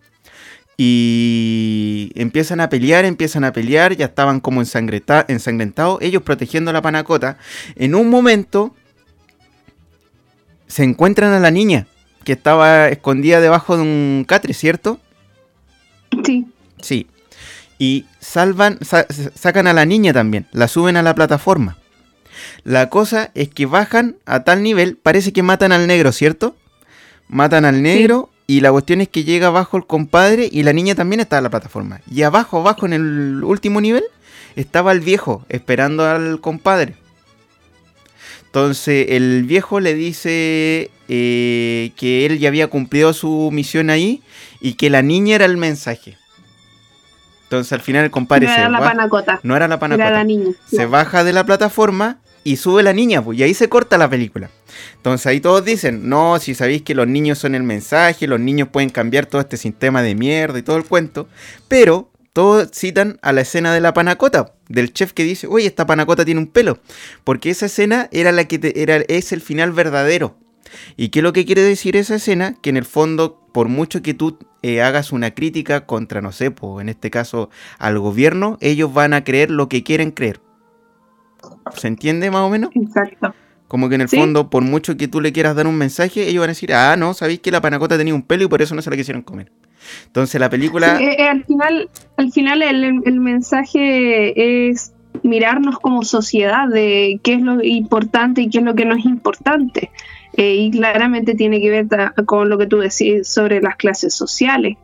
Y 0.77 2.11
empiezan 2.17 2.61
a 2.61 2.69
pelear, 2.69 3.05
empiezan 3.05 3.45
a 3.45 3.53
pelear, 3.53 3.97
ya 3.97 4.07
estaban 4.07 4.41
como 4.41 4.61
ensangrenta- 4.61 5.25
ensangrentados, 5.29 6.01
ellos 6.03 6.23
protegiendo 6.23 6.73
la 6.73 6.83
panacota. 6.83 7.39
En 7.77 7.95
un 7.95 8.11
momento 8.11 8.75
se 10.67 10.83
encuentran 10.83 11.33
a 11.33 11.39
la 11.41 11.51
niña 11.51 11.87
que 12.25 12.33
estaba 12.33 12.89
escondida 12.89 13.41
debajo 13.41 13.77
de 13.77 13.83
un 13.83 14.25
catre, 14.27 14.55
¿cierto? 14.55 14.99
Sí, 16.25 16.47
Sí. 16.81 17.07
Y 17.79 18.07
salvan, 18.21 18.79
sa- 18.83 19.07
sacan 19.35 19.67
a 19.67 19.73
la 19.73 19.85
niña 19.85 20.13
también, 20.13 20.47
la 20.53 20.69
suben 20.69 20.97
a 20.97 21.03
la 21.03 21.15
plataforma. 21.15 21.77
La 22.63 22.89
cosa 22.89 23.31
es 23.35 23.49
que 23.49 23.67
bajan 23.67 24.17
a 24.27 24.45
tal 24.45 24.63
nivel, 24.63 24.97
parece 24.97 25.33
que 25.33 25.43
matan 25.43 25.73
al 25.73 25.87
negro, 25.87 26.13
¿cierto? 26.13 26.57
Matan 27.29 27.65
al 27.65 27.83
negro 27.83 28.31
Y 28.47 28.61
la 28.61 28.71
cuestión 28.71 29.01
es 29.01 29.09
que 29.09 29.25
llega 29.25 29.47
abajo 29.47 29.77
el 29.77 29.87
compadre 29.87 30.49
y 30.51 30.63
la 30.63 30.73
niña 30.73 30.95
también 30.95 31.21
está 31.21 31.39
en 31.39 31.45
la 31.45 31.51
plataforma. 31.51 32.01
Y 32.11 32.23
abajo, 32.23 32.59
abajo, 32.59 32.85
en 32.85 32.93
el 32.93 33.43
último 33.43 33.81
nivel, 33.81 34.05
estaba 34.55 34.93
el 34.93 35.01
viejo 35.01 35.45
esperando 35.49 36.05
al 36.05 36.41
compadre. 36.41 36.95
Entonces 38.47 39.07
el 39.09 39.43
viejo 39.45 39.81
le 39.81 39.95
dice 39.95 40.91
eh, 41.09 41.93
que 41.97 42.25
él 42.25 42.39
ya 42.39 42.49
había 42.49 42.69
cumplido 42.69 43.13
su 43.13 43.51
misión 43.53 43.91
ahí 43.91 44.23
y 44.61 44.75
que 44.75 44.91
la 44.91 45.03
niña 45.03 45.35
era 45.35 45.45
el 45.45 45.57
mensaje. 45.57 46.17
Entonces 47.45 47.73
al 47.73 47.81
final 47.81 48.05
el 48.05 48.13
compadre 48.13 48.47
No 48.47 48.55
se 48.55 48.61
era 48.61 48.69
la 48.69 48.79
panacota. 48.79 49.41
no 49.43 49.57
era 49.57 49.67
la 49.67 49.81
panacota. 49.81 50.07
Era 50.07 50.19
la 50.19 50.25
niña. 50.25 50.53
Se 50.71 50.87
baja 50.87 51.25
de 51.25 51.33
la 51.33 51.45
plataforma 51.45 52.19
y 52.45 52.57
sube 52.57 52.83
la 52.83 52.93
niña, 52.93 53.23
pues, 53.25 53.39
y 53.39 53.43
ahí 53.43 53.55
se 53.55 53.69
corta 53.69 53.99
la 53.99 54.09
película. 54.09 54.51
Entonces 54.97 55.27
ahí 55.27 55.41
todos 55.41 55.65
dicen, 55.65 56.09
no, 56.09 56.39
si 56.39 56.55
sabéis 56.55 56.83
que 56.83 56.95
los 56.95 57.07
niños 57.09 57.39
son 57.39 57.55
el 57.55 57.63
mensaje, 57.63 58.27
los 58.27 58.39
niños 58.41 58.69
pueden 58.69 58.91
cambiar 58.91 59.27
todo 59.27 59.41
este 59.41 59.57
sistema 59.57 60.03
de 60.03 60.15
mierda 60.15 60.59
y 60.59 60.63
todo 60.63 60.77
el 60.77 60.85
cuento, 60.85 61.27
pero 61.69 62.11
todos 62.33 62.71
citan 62.73 63.19
a 63.23 63.33
la 63.33 63.43
escena 63.43 63.73
de 63.73 63.81
la 63.81 63.95
panacota, 63.95 64.55
del 64.69 64.93
chef 64.93 65.13
que 65.13 65.25
dice, 65.25 65.47
oye, 65.47 65.67
esta 65.67 65.87
panacota 65.87 66.25
tiene 66.25 66.41
un 66.41 66.49
pelo, 66.49 66.81
porque 67.23 67.51
esa 67.51 67.67
escena 67.67 68.09
era 68.13 68.33
la 68.33 68.45
que 68.47 68.59
te- 68.59 68.83
era, 68.83 68.97
es 69.09 69.33
el 69.33 69.41
final 69.41 69.73
verdadero. 69.73 70.37
¿Y 70.97 71.11
qué 71.11 71.21
es 71.21 71.23
lo 71.23 71.33
que 71.33 71.45
quiere 71.47 71.63
decir 71.63 71.97
esa 71.97 72.17
escena? 72.17 72.57
Que 72.61 72.71
en 72.71 72.77
el 72.77 72.85
fondo, 72.85 73.47
por 73.53 73.69
mucho 73.69 74.03
que 74.03 74.13
tú 74.15 74.39
eh, 74.63 74.83
hagas 74.83 75.13
una 75.13 75.33
crítica 75.33 75.87
contra, 75.87 76.21
no 76.21 76.33
sé, 76.33 76.51
pues, 76.51 76.83
en 76.83 76.89
este 76.89 77.11
caso 77.11 77.51
al 77.79 78.01
gobierno, 78.01 78.59
ellos 78.61 78.93
van 78.93 79.13
a 79.15 79.23
creer 79.23 79.51
lo 79.53 79.69
que 79.69 79.85
quieren 79.85 80.11
creer. 80.11 80.41
¿Se 81.77 81.89
entiende 81.89 82.31
más 82.31 82.43
o 82.43 82.51
menos? 82.51 82.71
Exacto. 82.75 83.35
Como 83.69 83.89
que 83.89 83.95
en 83.97 84.03
el 84.03 84.09
Sí. 84.09 84.17
fondo, 84.17 84.51
por 84.51 84.63
mucho 84.63 84.97
que 84.97 85.09
tú 85.09 85.21
le 85.21 85.33
quieras 85.33 85.57
dar 85.57 85.67
un 85.67 85.77
mensaje, 85.77 86.29
ellos 86.29 86.41
van 86.41 86.51
a 86.51 86.53
decir, 86.53 86.73
ah, 86.75 86.97
no, 86.97 87.15
sabéis 87.15 87.41
que 87.41 87.51
la 87.51 87.61
panacota 87.61 87.97
tenía 87.97 88.15
un 88.15 88.23
pelo 88.23 88.45
y 88.45 88.49
por 88.49 88.63
eso 88.63 88.75
no 88.75 88.83
se 88.83 88.91
la 88.91 88.97
quisieron 88.97 89.23
comer. 89.23 89.51
Entonces 90.07 90.41
la 90.41 90.49
película... 90.51 90.99
Eh, 91.01 91.17
eh, 91.23 91.29
al 91.29 91.45
final, 91.45 91.91
al 92.17 92.33
final 92.33 92.63
el, 92.63 93.03
el 93.05 93.21
mensaje 93.21 94.69
es 94.71 94.93
mirarnos 95.23 95.79
como 95.79 96.03
sociedad 96.03 96.69
de 96.69 97.21
qué 97.23 97.35
es 97.35 97.41
lo 97.41 97.63
importante 97.63 98.43
y 98.43 98.51
qué 98.51 98.59
es 98.59 98.65
lo 98.65 98.75
que 98.75 98.85
no 98.85 98.95
es 98.97 99.05
importante. 99.05 99.91
Eh, 100.37 100.55
y 100.57 100.71
claramente 100.71 101.35
tiene 101.35 101.61
que 101.61 101.71
ver 101.71 101.87
con 102.27 102.49
lo 102.49 102.59
que 102.59 102.67
tú 102.67 102.79
decís 102.79 103.29
sobre 103.29 103.61
las 103.61 103.77
clases 103.77 104.15
sociales. 104.15 104.77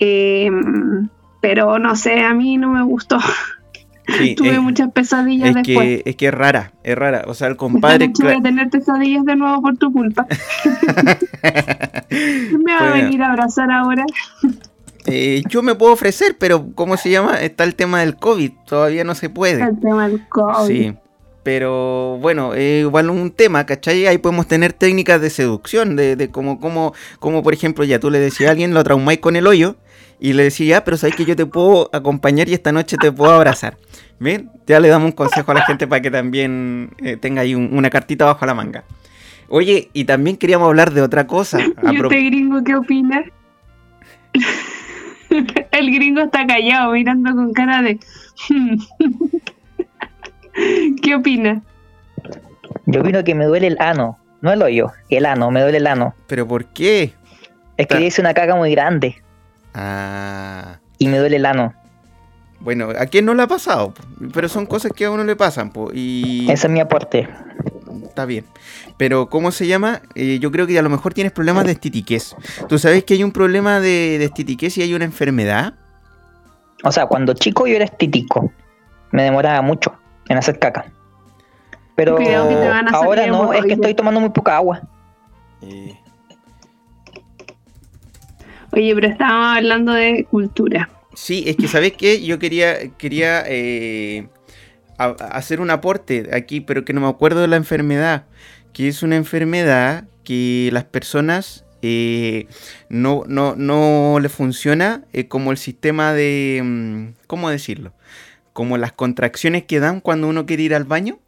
Eh, 0.00 0.50
pero 1.40 1.78
no 1.78 1.94
sé, 1.96 2.20
a 2.22 2.32
mí 2.34 2.56
no 2.56 2.70
me 2.70 2.82
gustó. 2.82 3.18
sí, 4.06 4.34
Tuve 4.34 4.54
es, 4.54 4.60
muchas 4.60 4.92
pesadillas 4.92 5.48
es 5.50 5.54
después. 5.54 6.02
que, 6.02 6.02
es 6.10 6.16
que 6.16 6.26
es 6.26 6.34
rara, 6.34 6.72
es 6.82 6.96
rara. 6.96 7.24
O 7.26 7.34
sea, 7.34 7.48
el 7.48 7.52
Esta 7.52 7.60
compadre... 7.60 8.08
noche 8.08 8.22
voy 8.24 8.34
a 8.34 8.42
tener 8.42 8.70
pesadillas 8.70 9.24
de 9.24 9.36
nuevo 9.36 9.62
por 9.62 9.76
tu 9.76 9.92
culpa. 9.92 10.26
me 12.10 12.74
va 12.74 12.88
a 12.88 12.92
venir 12.92 13.22
a 13.22 13.30
abrazar 13.30 13.70
ahora. 13.70 14.04
Eh, 15.06 15.42
yo 15.48 15.62
me 15.62 15.74
puedo 15.74 15.92
ofrecer, 15.92 16.36
pero 16.38 16.70
¿cómo 16.74 16.96
se 16.96 17.10
llama? 17.10 17.40
Está 17.40 17.64
el 17.64 17.74
tema 17.74 18.00
del 18.00 18.16
COVID, 18.16 18.52
todavía 18.66 19.04
no 19.04 19.14
se 19.14 19.28
puede. 19.28 19.62
El 19.62 19.78
tema 19.78 20.08
del 20.08 20.26
COVID. 20.28 20.66
Sí, 20.66 20.94
pero 21.42 22.18
bueno, 22.22 22.54
eh, 22.54 22.80
igual 22.80 23.10
un 23.10 23.30
tema, 23.30 23.66
¿cachai? 23.66 24.06
Ahí 24.06 24.16
podemos 24.18 24.48
tener 24.48 24.72
técnicas 24.72 25.20
de 25.20 25.28
seducción, 25.28 25.94
de, 25.94 26.16
de 26.16 26.30
como, 26.30 26.58
como, 26.58 26.94
como 27.18 27.42
por 27.42 27.52
ejemplo, 27.52 27.84
ya 27.84 28.00
tú 28.00 28.10
le 28.10 28.18
decías 28.18 28.48
a 28.48 28.52
alguien, 28.52 28.72
lo 28.72 28.82
traumáis 28.82 29.18
con 29.18 29.36
el 29.36 29.46
hoyo, 29.46 29.76
y 30.20 30.32
le 30.32 30.44
decís, 30.44 30.68
ya, 30.68 30.84
pero 30.84 30.96
sabes 30.96 31.16
que 31.16 31.24
yo 31.24 31.36
te 31.36 31.46
puedo 31.46 31.90
acompañar 31.92 32.48
y 32.48 32.54
esta 32.54 32.72
noche 32.72 32.96
te 32.96 33.12
puedo 33.12 33.32
abrazar. 33.32 33.76
¿Ven? 34.20 34.50
Ya 34.66 34.80
le 34.80 34.88
damos 34.88 35.06
un 35.06 35.12
consejo 35.12 35.50
a 35.50 35.54
la 35.54 35.62
gente 35.66 35.86
para 35.86 36.00
que 36.00 36.10
también 36.10 36.90
eh, 36.98 37.16
tenga 37.16 37.42
ahí 37.42 37.54
un- 37.54 37.76
una 37.76 37.90
cartita 37.90 38.24
bajo 38.24 38.46
la 38.46 38.54
manga. 38.54 38.84
Oye, 39.48 39.90
y 39.92 40.04
también 40.04 40.36
queríamos 40.36 40.68
hablar 40.68 40.92
de 40.92 41.02
otra 41.02 41.26
cosa. 41.26 41.58
¿Y 41.60 41.98
pro- 41.98 42.10
este 42.10 42.24
gringo 42.24 42.62
qué 42.64 42.74
opina? 42.76 43.24
El 45.72 45.90
gringo 45.92 46.20
está 46.20 46.46
callado, 46.46 46.92
mirando 46.92 47.34
con 47.34 47.52
cara 47.52 47.82
de. 47.82 47.98
"Hmm". 48.48 48.76
¿Qué 51.02 51.14
opina? 51.14 51.62
Yo 52.86 53.00
opino 53.00 53.24
que 53.24 53.34
me 53.34 53.44
duele 53.46 53.66
el 53.66 53.76
ano, 53.80 54.18
no 54.40 54.52
el 54.52 54.62
hoyo, 54.62 54.92
el 55.08 55.26
ano, 55.26 55.50
me 55.50 55.60
duele 55.62 55.78
el 55.78 55.86
ano. 55.86 56.14
¿Pero 56.28 56.46
por 56.46 56.66
qué? 56.66 57.12
Es 57.76 57.86
que 57.88 57.98
le 57.98 58.06
hice 58.06 58.20
una 58.20 58.34
caga 58.34 58.54
muy 58.54 58.70
grande 58.70 59.16
Ah... 59.74 60.78
y 60.98 61.08
me 61.08 61.18
duele 61.18 61.36
el 61.36 61.46
ano. 61.46 61.74
Bueno, 62.60 62.88
¿a 62.98 63.06
quién 63.06 63.26
no 63.26 63.34
le 63.34 63.42
ha 63.42 63.46
pasado? 63.46 63.92
Pero 64.32 64.48
son 64.48 64.64
cosas 64.64 64.92
que 64.92 65.04
a 65.04 65.10
uno 65.10 65.24
le 65.24 65.36
pasan, 65.36 65.70
po, 65.70 65.90
y 65.92 66.50
Ese 66.50 66.66
es 66.66 66.72
mi 66.72 66.80
aporte. 66.80 67.28
está 68.04 68.24
bien. 68.24 68.46
Pero, 68.96 69.28
¿cómo 69.28 69.50
se 69.50 69.66
llama? 69.66 70.00
Eh, 70.14 70.38
yo 70.40 70.50
creo 70.50 70.66
que 70.66 70.78
a 70.78 70.82
lo 70.82 70.88
mejor 70.88 71.12
tienes 71.12 71.32
problemas 71.32 71.66
de 71.66 71.72
estitiquez. 71.72 72.34
¿Tú 72.68 72.78
sabes 72.78 73.04
que 73.04 73.14
hay 73.14 73.24
un 73.24 73.32
problema 73.32 73.80
de, 73.80 74.18
de 74.18 74.24
estitiquez 74.24 74.78
y 74.78 74.82
hay 74.82 74.94
una 74.94 75.04
enfermedad? 75.04 75.74
O 76.84 76.92
sea, 76.92 77.06
cuando 77.06 77.34
chico 77.34 77.66
yo 77.66 77.76
era 77.76 77.84
estítico. 77.84 78.52
Me 79.10 79.22
demoraba 79.22 79.60
mucho 79.62 79.94
en 80.28 80.38
hacer 80.38 80.58
caca. 80.58 80.86
Pero 81.96 82.16
Cuidado 82.16 82.48
que 82.48 82.54
te 82.56 82.68
van 82.68 82.88
a 82.88 82.90
salir 82.90 83.06
ahora 83.06 83.26
no, 83.26 83.52
es 83.52 83.64
que 83.64 83.74
estoy 83.74 83.94
tomando 83.94 84.20
muy 84.20 84.30
poca 84.30 84.56
agua. 84.56 84.82
Eh, 85.62 85.96
Oye, 88.74 88.94
pero 88.94 89.08
estábamos 89.08 89.56
hablando 89.56 89.92
de 89.92 90.24
cultura. 90.30 90.90
sí, 91.14 91.44
es 91.46 91.56
que, 91.56 91.68
¿sabes 91.68 91.92
qué? 91.92 92.22
Yo 92.24 92.38
quería, 92.38 92.88
quería 92.98 93.44
eh, 93.46 94.28
a- 94.98 95.14
a 95.18 95.28
hacer 95.38 95.60
un 95.60 95.70
aporte 95.70 96.28
aquí, 96.32 96.60
pero 96.60 96.84
que 96.84 96.92
no 96.92 97.00
me 97.00 97.08
acuerdo 97.08 97.40
de 97.40 97.48
la 97.48 97.56
enfermedad. 97.56 98.26
Que 98.72 98.88
es 98.88 99.02
una 99.04 99.14
enfermedad 99.16 100.04
que 100.24 100.70
las 100.72 100.84
personas 100.84 101.64
eh, 101.82 102.46
no, 102.88 103.22
no, 103.28 103.54
no 103.56 104.18
le 104.20 104.28
funciona 104.28 105.04
eh, 105.12 105.28
como 105.28 105.52
el 105.52 105.58
sistema 105.58 106.12
de... 106.12 106.60
mm, 106.64 107.26
¿Cómo 107.28 107.50
decirlo? 107.50 107.92
Como 108.52 108.78
las 108.78 108.92
contracciones 108.92 109.64
que 109.64 109.78
dan 109.80 110.00
cuando 110.00 110.26
uno 110.28 110.46
quiere 110.46 110.62
ir 110.64 110.74
al 110.74 110.84
baño. 110.84 111.18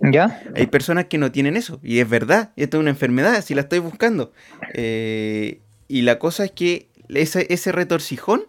¿Ya? 0.00 0.40
Hay 0.54 0.66
personas 0.68 1.06
que 1.06 1.18
no 1.18 1.32
tienen 1.32 1.56
eso. 1.56 1.80
Y 1.82 1.98
es 1.98 2.08
verdad. 2.08 2.52
Esto 2.56 2.76
es 2.76 2.80
una 2.82 2.90
enfermedad. 2.90 3.42
Si 3.42 3.54
la 3.54 3.62
estoy 3.62 3.80
buscando. 3.80 4.32
Eh, 4.74 5.60
y 5.88 6.02
la 6.02 6.18
cosa 6.18 6.44
es 6.44 6.52
que 6.52 6.86
ese, 7.08 7.46
ese 7.52 7.72
retorcijón 7.72 8.44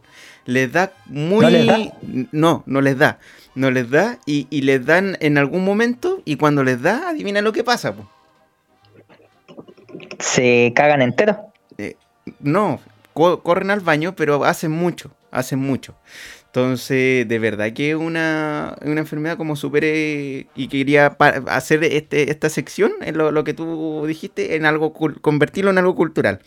les 0.45 0.71
da 0.71 0.91
muy... 1.05 1.45
¿No 1.45 1.49
les 1.49 1.65
da? 1.67 1.79
No, 2.31 2.63
no 2.65 2.81
les 2.81 2.97
da. 2.97 3.19
No 3.55 3.71
les 3.71 3.89
da. 3.89 4.19
Y, 4.25 4.47
y 4.49 4.61
les 4.61 4.85
dan 4.85 5.17
en 5.21 5.37
algún 5.37 5.63
momento. 5.63 6.21
Y 6.25 6.35
cuando 6.37 6.63
les 6.63 6.81
da, 6.81 7.09
adivina 7.09 7.41
lo 7.41 7.53
que 7.53 7.63
pasa. 7.63 7.93
po. 7.95 8.09
Se 10.19 10.73
cagan 10.75 11.01
enteros. 11.01 11.37
No, 12.39 12.79
co- 13.13 13.41
corren 13.41 13.71
al 13.71 13.79
baño, 13.79 14.15
pero 14.15 14.43
hacen 14.43 14.71
mucho. 14.71 15.11
Hacen 15.31 15.59
mucho. 15.59 15.95
Entonces, 16.47 17.27
de 17.27 17.39
verdad 17.39 17.73
que 17.73 17.91
es 17.91 17.95
una, 17.95 18.75
una 18.83 18.99
enfermedad 19.01 19.37
como 19.37 19.55
súper... 19.55 19.83
eh, 19.85 20.47
y 20.55 20.67
quería 20.67 21.15
hacer 21.47 21.83
este, 21.83 22.31
esta 22.31 22.49
sección, 22.49 22.93
en 23.01 23.17
lo, 23.17 23.31
lo 23.31 23.43
que 23.43 23.53
tú 23.53 24.05
dijiste, 24.07 24.55
en 24.55 24.65
algo, 24.65 24.93
cul- 24.93 25.21
convertirlo 25.21 25.69
en 25.69 25.77
algo 25.77 25.95
cultural. 25.95 26.39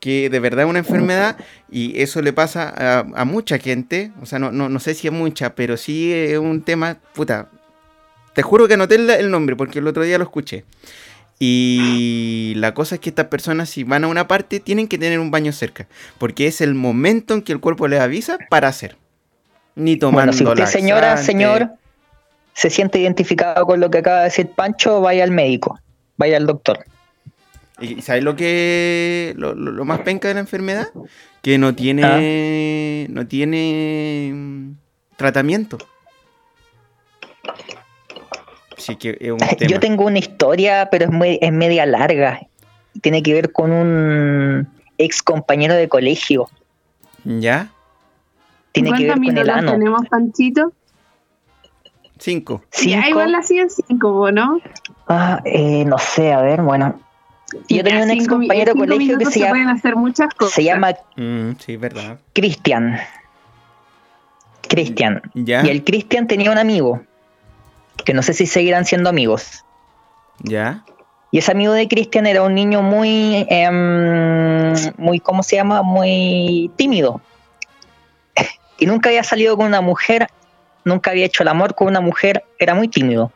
Que 0.00 0.30
de 0.30 0.40
verdad 0.40 0.64
es 0.64 0.70
una 0.70 0.80
enfermedad 0.80 1.36
y 1.70 2.00
eso 2.00 2.22
le 2.22 2.32
pasa 2.32 2.72
a, 2.76 2.98
a 3.14 3.24
mucha 3.24 3.58
gente. 3.58 4.12
O 4.20 4.26
sea, 4.26 4.38
no, 4.38 4.52
no, 4.52 4.68
no 4.68 4.78
sé 4.78 4.94
si 4.94 5.06
es 5.06 5.12
mucha, 5.12 5.54
pero 5.54 5.76
sí 5.76 6.12
es 6.12 6.38
un 6.38 6.62
tema... 6.62 6.98
Puta, 7.14 7.48
te 8.34 8.42
juro 8.42 8.68
que 8.68 8.74
anoté 8.74 8.96
el, 8.96 9.08
el 9.08 9.30
nombre 9.30 9.56
porque 9.56 9.78
el 9.78 9.86
otro 9.86 10.02
día 10.02 10.18
lo 10.18 10.24
escuché. 10.24 10.64
Y 11.38 12.54
la 12.56 12.72
cosa 12.72 12.94
es 12.94 13.00
que 13.00 13.10
estas 13.10 13.26
personas, 13.26 13.68
si 13.68 13.84
van 13.84 14.04
a 14.04 14.08
una 14.08 14.26
parte, 14.26 14.60
tienen 14.60 14.88
que 14.88 14.98
tener 14.98 15.18
un 15.20 15.30
baño 15.30 15.52
cerca. 15.52 15.86
Porque 16.18 16.46
es 16.46 16.60
el 16.60 16.74
momento 16.74 17.34
en 17.34 17.42
que 17.42 17.52
el 17.52 17.60
cuerpo 17.60 17.88
les 17.88 18.00
avisa 18.00 18.38
para 18.48 18.68
hacer. 18.68 18.96
Ni 19.74 19.96
tomando 19.96 20.32
Bueno, 20.32 20.32
si 20.32 20.44
usted, 20.44 20.66
señora, 20.66 21.16
señor, 21.18 21.70
se 22.54 22.70
siente 22.70 22.98
identificado 22.98 23.66
con 23.66 23.80
lo 23.80 23.90
que 23.90 23.98
acaba 23.98 24.18
de 24.18 24.24
decir 24.24 24.48
Pancho, 24.48 25.02
vaya 25.02 25.24
al 25.24 25.30
médico, 25.30 25.78
vaya 26.16 26.38
al 26.38 26.46
doctor. 26.46 26.84
¿Y 27.78 28.00
sabes 28.02 28.22
lo 28.24 28.36
que 28.36 29.34
lo, 29.36 29.54
lo- 29.54 29.70
lo 29.72 29.84
más 29.84 30.00
penca 30.00 30.28
de 30.28 30.34
la 30.34 30.40
enfermedad? 30.40 30.88
Que 31.42 31.58
no 31.58 31.74
tiene 31.74 33.06
no 33.10 33.26
tiene 33.26 34.30
mm, 34.34 34.70
tratamiento. 35.16 35.78
Sí 38.76 38.96
que 38.96 39.16
es 39.20 39.30
un 39.30 39.38
tema. 39.38 39.70
Yo 39.70 39.80
tengo 39.80 40.04
una 40.06 40.18
historia, 40.18 40.88
pero 40.90 41.06
es, 41.06 41.10
muy, 41.10 41.38
es 41.40 41.52
media 41.52 41.86
larga. 41.86 42.40
Tiene 43.02 43.22
que 43.22 43.34
ver 43.34 43.52
con 43.52 43.72
un 43.72 44.68
ex 44.98 45.22
compañero 45.22 45.74
de 45.74 45.88
colegio. 45.88 46.48
¿Ya? 47.24 47.68
Tiene 48.72 48.90
que 48.92 49.04
ver 49.04 49.06
¿Cuántos 49.14 49.14
con 49.14 49.24
el 49.24 49.44
minutos 49.44 49.56
ano. 49.58 49.72
tenemos, 49.72 50.08
Panchito? 50.08 50.72
Cinco. 52.18 52.62
Ya, 52.72 52.78
Cinco. 53.02 53.08
igual 53.08 53.34
así 53.34 53.58
en 53.58 53.68
cinco, 53.70 54.30
¿no? 54.32 54.60
Ah, 55.08 55.40
eh, 55.44 55.84
no 55.84 55.98
sé, 55.98 56.32
a 56.32 56.40
ver, 56.42 56.62
bueno. 56.62 57.00
Yo 57.68 57.84
tenía 57.84 58.02
un 58.02 58.10
ex 58.10 58.26
compañero 58.26 58.74
de 58.74 58.78
colegio 58.78 58.98
que 58.98 59.24
minutos 59.24 59.32
se 59.32 59.40
llama, 59.40 59.72
hacer 59.72 59.96
muchas 59.96 60.34
cosas. 60.34 60.54
se 60.54 60.64
llama 60.64 60.94
Mm, 61.16 61.52
sí, 61.58 61.76
verdad. 61.76 62.18
Cristian. 62.32 62.98
Cristian. 64.68 65.22
Y 65.34 65.52
el 65.52 65.84
Cristian 65.84 66.26
tenía 66.26 66.50
un 66.50 66.58
amigo, 66.58 67.02
que 68.04 68.12
no 68.14 68.22
sé 68.22 68.32
si 68.32 68.46
seguirán 68.46 68.84
siendo 68.84 69.08
amigos. 69.08 69.64
¿Ya? 70.40 70.84
Y 71.30 71.38
ese 71.38 71.52
amigo 71.52 71.72
de 71.72 71.86
Cristian 71.88 72.26
era 72.26 72.42
un 72.42 72.54
niño 72.54 72.82
muy 72.82 73.46
em, 73.48 74.72
muy, 74.96 75.20
¿cómo 75.20 75.42
se 75.42 75.56
llama? 75.56 75.82
Muy 75.82 76.70
tímido. 76.76 77.20
Y 78.78 78.84
nunca 78.84 79.08
había 79.08 79.24
salido 79.24 79.56
con 79.56 79.64
una 79.66 79.80
mujer, 79.80 80.26
nunca 80.84 81.10
había 81.10 81.24
hecho 81.24 81.42
el 81.42 81.48
amor 81.48 81.74
con 81.74 81.88
una 81.88 82.02
mujer, 82.02 82.44
era 82.58 82.74
muy 82.74 82.88
tímido. 82.88 83.32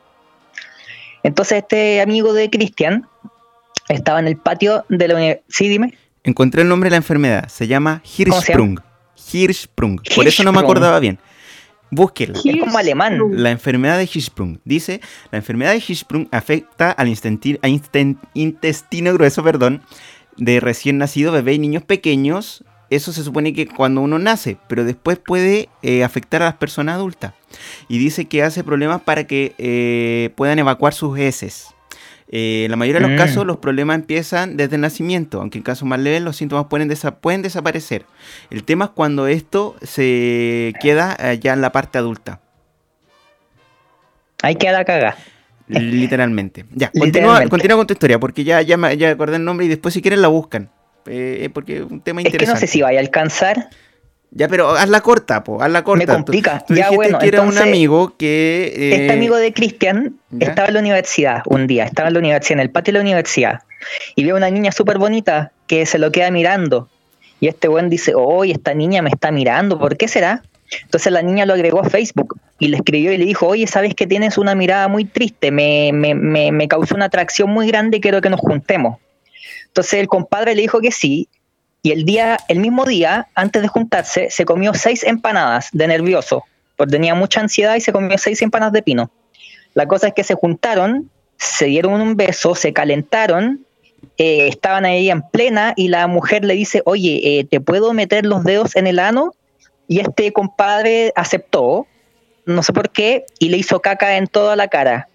Entonces 1.23 1.59
este 1.63 2.03
amigo 2.03 2.35
de 2.35 2.51
Cristian 2.51 3.09
estaba 3.95 4.21
en 4.21 4.27
el 4.27 4.37
patio 4.37 4.85
de 4.89 5.09
la 5.09 5.15
universidad. 5.15 5.45
Sí, 5.49 5.69
dime. 5.69 5.95
Encontré 6.25 6.63
el 6.63 6.69
nombre 6.69 6.89
de 6.89 6.93
la 6.93 6.97
enfermedad. 6.99 7.49
Se 7.49 7.67
llama? 7.67 8.03
Hirschsprung. 8.05 8.81
Hirschsprung. 9.33 10.01
Por 10.15 10.27
eso 10.27 10.43
no 10.45 10.53
me 10.53 10.61
acordaba 10.61 10.99
bien. 11.01 11.19
Búsquela. 11.91 12.39
Es 12.45 12.57
como 12.61 12.79
alemán. 12.79 13.19
La 13.33 13.51
enfermedad 13.51 13.99
de 13.99 14.05
Hirschsprung. 14.05 14.59
Dice, 14.65 15.01
la 15.31 15.39
enfermedad 15.39 15.73
de 15.73 15.79
Hirschsprung 15.79 16.29
afecta 16.31 16.93
al 16.93 17.09
intestino 18.35 19.13
grueso, 19.15 19.43
perdón, 19.43 19.83
de 20.37 20.61
recién 20.61 20.99
nacido, 20.99 21.33
bebé 21.33 21.55
y 21.55 21.59
niños 21.59 21.83
pequeños. 21.83 22.65
Eso 22.91 23.13
se 23.13 23.23
supone 23.23 23.53
que 23.53 23.67
cuando 23.67 24.01
uno 24.01 24.19
nace, 24.19 24.57
pero 24.69 24.85
después 24.85 25.19
puede 25.19 25.69
eh, 25.83 26.03
afectar 26.03 26.43
a 26.43 26.47
las 26.47 26.55
personas 26.55 26.97
adultas. 26.97 27.35
Y 27.89 27.99
dice 27.99 28.27
que 28.27 28.43
hace 28.43 28.65
problemas 28.65 29.01
para 29.03 29.27
que 29.27 29.55
eh, 29.59 30.31
puedan 30.35 30.59
evacuar 30.59 30.93
sus 30.93 31.19
heces. 31.19 31.69
Eh, 32.33 32.63
en 32.67 32.71
la 32.71 32.77
mayoría 32.77 33.01
de 33.01 33.09
los 33.09 33.17
Mm. 33.17 33.19
casos 33.23 33.45
los 33.45 33.57
problemas 33.57 33.97
empiezan 33.97 34.57
desde 34.57 34.77
el 34.77 34.81
nacimiento, 34.83 35.41
aunque 35.41 35.59
en 35.59 35.65
casos 35.65 35.89
más 35.89 35.99
leves 35.99 36.23
los 36.23 36.37
síntomas 36.37 36.67
pueden, 36.67 36.89
desa- 36.89 37.17
pueden 37.17 37.43
desaparecer. 37.43 38.05
El 38.51 38.63
tema 38.63 38.85
es 38.87 38.91
cuando 38.93 39.27
esto 39.27 39.75
se 39.83 40.73
queda 40.81 41.17
eh, 41.19 41.39
ya 41.41 41.53
en 41.55 41.61
la 41.61 41.73
parte 41.73 41.99
adulta. 41.99 42.41
Hay 44.43 44.55
que 44.57 44.71
la 44.71 44.85
caga. 44.85 45.17
Literalmente. 45.69 46.65
Ya, 46.73 46.89
continúa, 46.93 47.07
Literalmente. 47.07 47.51
continúa 47.51 47.77
con 47.77 47.87
tu 47.87 47.93
historia, 47.95 48.19
porque 48.19 48.45
ya, 48.45 48.63
ya, 48.63 48.93
ya 48.95 49.11
acordé 49.11 49.37
el 49.37 49.45
nombre 49.45 49.67
y 49.67 49.69
después 49.69 49.95
si 49.95 50.01
quieren 50.03 50.23
la 50.23 50.29
buscan. 50.29 50.71
Eh, 51.07 51.49
porque 51.53 51.79
es 51.79 51.83
un 51.83 52.01
tema 52.01 52.21
Es 52.21 52.25
que 52.27 52.31
no 52.31 52.35
interesante. 52.35 52.61
sé 52.61 52.67
si 52.73 52.83
vaya 52.83 52.99
a 52.99 53.03
alcanzar. 53.03 53.71
Ya, 54.33 54.47
pero 54.49 54.71
hazla 54.71 55.01
corta, 55.01 55.43
po, 55.43 55.61
hazla 55.61 55.83
corta. 55.83 56.07
Me 56.07 56.13
complica. 56.13 56.65
Tú, 56.67 56.75
Ya, 56.75 56.91
bueno, 56.91 57.19
que 57.19 57.27
era 57.27 57.41
un 57.41 57.49
entonces, 57.49 57.67
amigo 57.69 58.15
que... 58.17 58.73
eh, 58.77 58.95
Este 59.03 59.13
amigo 59.13 59.37
de 59.37 59.53
Cristian 59.53 60.15
estaba 60.39 60.69
en 60.69 60.75
la 60.75 60.81
universidad 60.81 61.43
un 61.47 61.67
día, 61.67 61.85
estaba 61.85 62.09
en 62.09 62.15
la 62.15 62.21
universidad, 62.21 62.59
en 62.59 62.61
el 62.61 62.71
patio 62.71 62.93
de 62.93 62.99
la 62.99 63.03
universidad, 63.03 63.61
y 64.15 64.25
ve 64.25 64.31
a 64.31 64.35
una 64.37 64.49
niña 64.51 64.71
súper 64.71 64.99
bonita 64.99 65.51
que 65.67 65.85
se 65.85 65.99
lo 65.99 66.13
queda 66.13 66.31
mirando. 66.31 66.89
Y 67.41 67.49
este 67.49 67.67
buen 67.69 67.91
dice, 67.91 68.13
oye, 68.15 68.53
esta 68.53 68.73
niña 68.75 69.03
me 69.03 69.11
está 69.11 69.33
mirando, 69.33 69.79
¿por 69.79 69.97
qué 69.97 70.07
será? 70.07 70.43
Entonces 70.83 71.13
la 71.13 71.23
niña 71.23 71.45
lo 71.47 71.55
agregó 71.55 71.81
a 71.81 71.85
Facebook 71.89 72.39
y 72.61 72.69
le 72.69 72.77
escribió 72.77 73.13
y 73.13 73.19
le 73.19 73.25
dijo, 73.25 73.49
oye, 73.49 73.67
sabes 73.67 73.97
que 73.97 74.07
tienes 74.07 74.39
una 74.39 74.55
mirada 74.55 74.87
muy 74.87 75.05
triste, 75.07 75.51
me, 75.51 75.91
me, 75.93 76.15
me, 76.15 76.53
me 76.53 76.69
causó 76.69 76.95
una 76.95 77.07
atracción 77.07 77.51
muy 77.51 77.67
grande, 77.67 77.99
quiero 78.01 78.21
que 78.21 78.31
nos 78.31 78.39
juntemos. 78.39 78.99
Entonces 79.67 79.95
el 79.95 80.07
compadre 80.07 80.55
le 80.55 80.63
dijo 80.63 80.81
que 80.81 80.93
sí, 80.93 81.29
y 81.83 81.93
el 81.93 82.05
día, 82.05 82.39
el 82.49 82.59
mismo 82.59 82.85
día, 82.85 83.29
antes 83.35 83.63
de 83.63 83.69
juntarse, 83.69 84.29
se 84.31 84.45
comió 84.45 84.75
seis 84.75 85.03
empanadas 85.03 85.71
de 85.73 85.87
nervioso, 85.87 86.45
porque 86.77 86.93
tenía 86.93 87.15
mucha 87.15 87.41
ansiedad 87.41 87.75
y 87.77 87.81
se 87.81 87.93
comió 87.93 88.19
seis 88.19 88.43
empanadas 88.43 88.73
de 88.73 88.83
pino. 88.83 89.11
La 89.75 89.87
cosa 89.87 90.09
es 90.09 90.15
que 90.15 90.25
se 90.25 90.35
juntaron, 90.35 91.11
se 91.39 91.67
dieron 91.67 92.01
un 92.01 92.17
beso, 92.17 92.55
se 92.55 92.73
calentaron, 92.73 93.65
eh, 94.19 94.49
estaban 94.49 94.85
ahí 94.85 95.11
en 95.11 95.23
plena 95.23 95.73
y 95.77 95.89
la 95.89 96.07
mujer 96.07 96.45
le 96.45 96.55
dice, 96.55 96.83
oye, 96.85 97.21
eh, 97.23 97.45
¿te 97.45 97.61
puedo 97.61 97.95
meter 97.95 98.27
los 98.27 98.45
dedos 98.45 98.77
en 98.77 98.87
el 98.87 98.99
ano? 98.99 99.35
Y 99.89 100.01
este 100.01 100.33
compadre 100.33 101.13
aceptó, 101.17 101.87
no 102.45 102.63
sé 102.63 102.73
por 102.73 102.91
qué, 102.91 103.25
y 103.39 103.49
le 103.49 103.57
hizo 103.57 103.81
caca 103.81 104.17
en 104.17 104.27
toda 104.27 104.55
la 104.55 104.69
cara. 104.69 105.09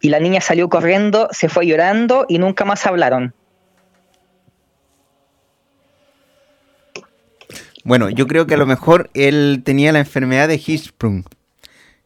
Y 0.00 0.08
la 0.08 0.18
niña 0.18 0.40
salió 0.40 0.68
corriendo, 0.68 1.28
se 1.30 1.48
fue 1.48 1.66
llorando 1.66 2.26
y 2.28 2.38
nunca 2.38 2.64
más 2.64 2.86
hablaron. 2.86 3.34
Bueno, 7.86 8.10
yo 8.10 8.26
creo 8.26 8.46
que 8.46 8.54
a 8.54 8.56
lo 8.58 8.66
mejor 8.66 9.10
él 9.14 9.62
tenía 9.64 9.92
la 9.92 10.00
enfermedad 10.00 10.48
de 10.48 10.56
Hirschsprung. 10.64 11.24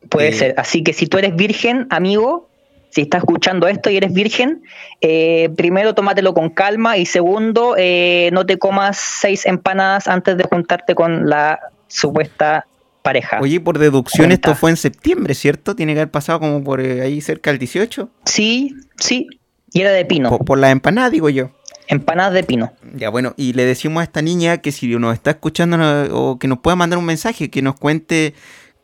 Puede 0.09 0.29
Eh, 0.29 0.33
ser. 0.33 0.55
Así 0.59 0.83
que 0.83 0.93
si 0.93 1.07
tú 1.07 1.19
eres 1.19 1.35
virgen, 1.35 1.87
amigo, 1.91 2.49
si 2.91 3.01
estás 3.03 3.21
escuchando 3.23 3.67
esto 3.69 3.89
y 3.91 3.97
eres 3.97 4.13
virgen, 4.13 4.63
eh, 5.01 5.49
primero 5.57 5.95
tómatelo 5.95 6.35
con 6.35 6.51
calma 6.51 6.97
y 6.99 7.07
segundo, 7.07 7.75
eh, 7.79 8.31
no 8.33 8.45
te 8.47 8.59
comas 8.59 8.99
seis 8.99 9.47
empanadas 9.47 10.07
antes 10.09 10.37
de 10.37 10.45
juntarte 10.45 10.95
con 10.95 11.29
la 11.29 11.59
supuesta 11.89 12.67
pareja. 13.03 13.39
Oye, 13.41 13.61
por 13.61 13.79
deducción 13.79 14.27
Cuenta. 14.29 14.51
esto 14.51 14.59
fue 14.61 14.71
en 14.71 14.77
septiembre, 14.77 15.35
¿cierto? 15.35 15.75
Tiene 15.75 15.95
que 15.95 16.01
haber 16.01 16.11
pasado 16.11 16.41
como 16.41 16.63
por 16.63 16.81
eh, 16.81 17.01
ahí 17.01 17.21
cerca 17.21 17.51
del 17.51 17.59
18. 17.59 18.11
Sí, 18.27 18.75
sí. 18.99 19.27
Y 19.73 19.81
era 19.83 19.93
de 19.93 20.05
pino. 20.05 20.29
Por, 20.29 20.45
por 20.45 20.59
la 20.59 20.71
empanada, 20.71 21.09
digo 21.11 21.31
yo. 21.31 21.53
Empanadas 21.91 22.33
de 22.33 22.45
pino. 22.45 22.73
Ya, 22.95 23.11
bueno, 23.11 23.35
y 23.37 23.53
le 23.53 23.65
decimos 23.65 24.01
a 24.01 24.05
esta 24.05 24.23
niña 24.23 24.59
que 24.59 24.73
si 24.73 24.87
nos 24.97 25.13
está 25.15 25.31
escuchando 25.31 25.77
o 26.13 26.39
que 26.39 26.49
nos 26.49 26.59
pueda 26.61 26.77
mandar 26.77 26.99
un 26.99 27.05
mensaje, 27.05 27.51
que 27.51 27.63
nos 27.63 27.75
cuente 27.79 28.35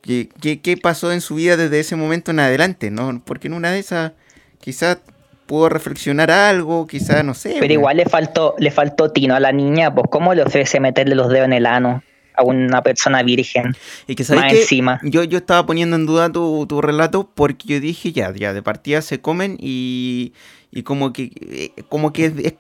qué, 0.03 0.29
qué- 0.41 0.61
qué 0.61 0.77
pasó 0.77 1.13
en 1.13 1.21
su 1.21 1.37
vida 1.37 1.57
desde 1.57 1.81
ese 1.81 1.97
momento 1.97 2.31
en 2.33 2.41
adelante, 2.41 2.91
¿no? 2.91 3.23
Porque 3.25 3.47
en 3.49 3.55
una 3.55 3.71
de 3.71 3.79
esas 3.79 4.13
quizás 4.61 4.99
pudo 5.47 5.69
reflexionar 5.69 6.31
algo, 6.33 6.87
quizás, 6.89 7.25
no 7.25 7.33
sé. 7.35 7.51
Pero 7.51 7.61
bueno. 7.61 7.73
igual 7.75 7.97
le 7.99 8.07
faltó, 8.07 8.55
le 8.59 8.71
faltó 8.73 9.13
tino 9.13 9.37
a 9.37 9.41
la 9.41 9.53
niña, 9.53 9.95
pues 9.95 10.07
¿cómo 10.11 10.35
le 10.35 10.43
ofrece 10.43 10.81
meterle 10.81 11.15
los 11.15 11.29
dedos 11.29 11.47
en 11.47 11.53
el 11.53 11.67
ano 11.67 12.03
a 12.35 12.43
una 12.43 12.83
persona 12.83 13.23
virgen? 13.23 13.77
Y 14.09 14.17
que 14.17 14.25
sabes 14.25 14.43
más 14.43 14.53
que 14.53 14.63
encima. 14.63 14.99
yo, 15.05 15.23
yo 15.23 15.39
estaba 15.39 15.65
poniendo 15.65 15.95
en 15.95 16.05
duda 16.07 16.33
tu, 16.33 16.67
tu 16.67 16.81
relato 16.83 17.31
porque 17.33 17.69
yo 17.69 17.79
dije 17.81 18.11
ya, 18.11 18.33
ya, 18.35 18.53
de 18.53 18.63
partida 18.63 19.01
se 19.03 19.21
comen 19.21 19.57
y, 19.61 20.33
y 20.73 20.83
como 20.83 21.13
que 21.13 21.31
eh, 21.41 21.83
como 21.89 22.13
que 22.13 22.25
es 22.27 22.55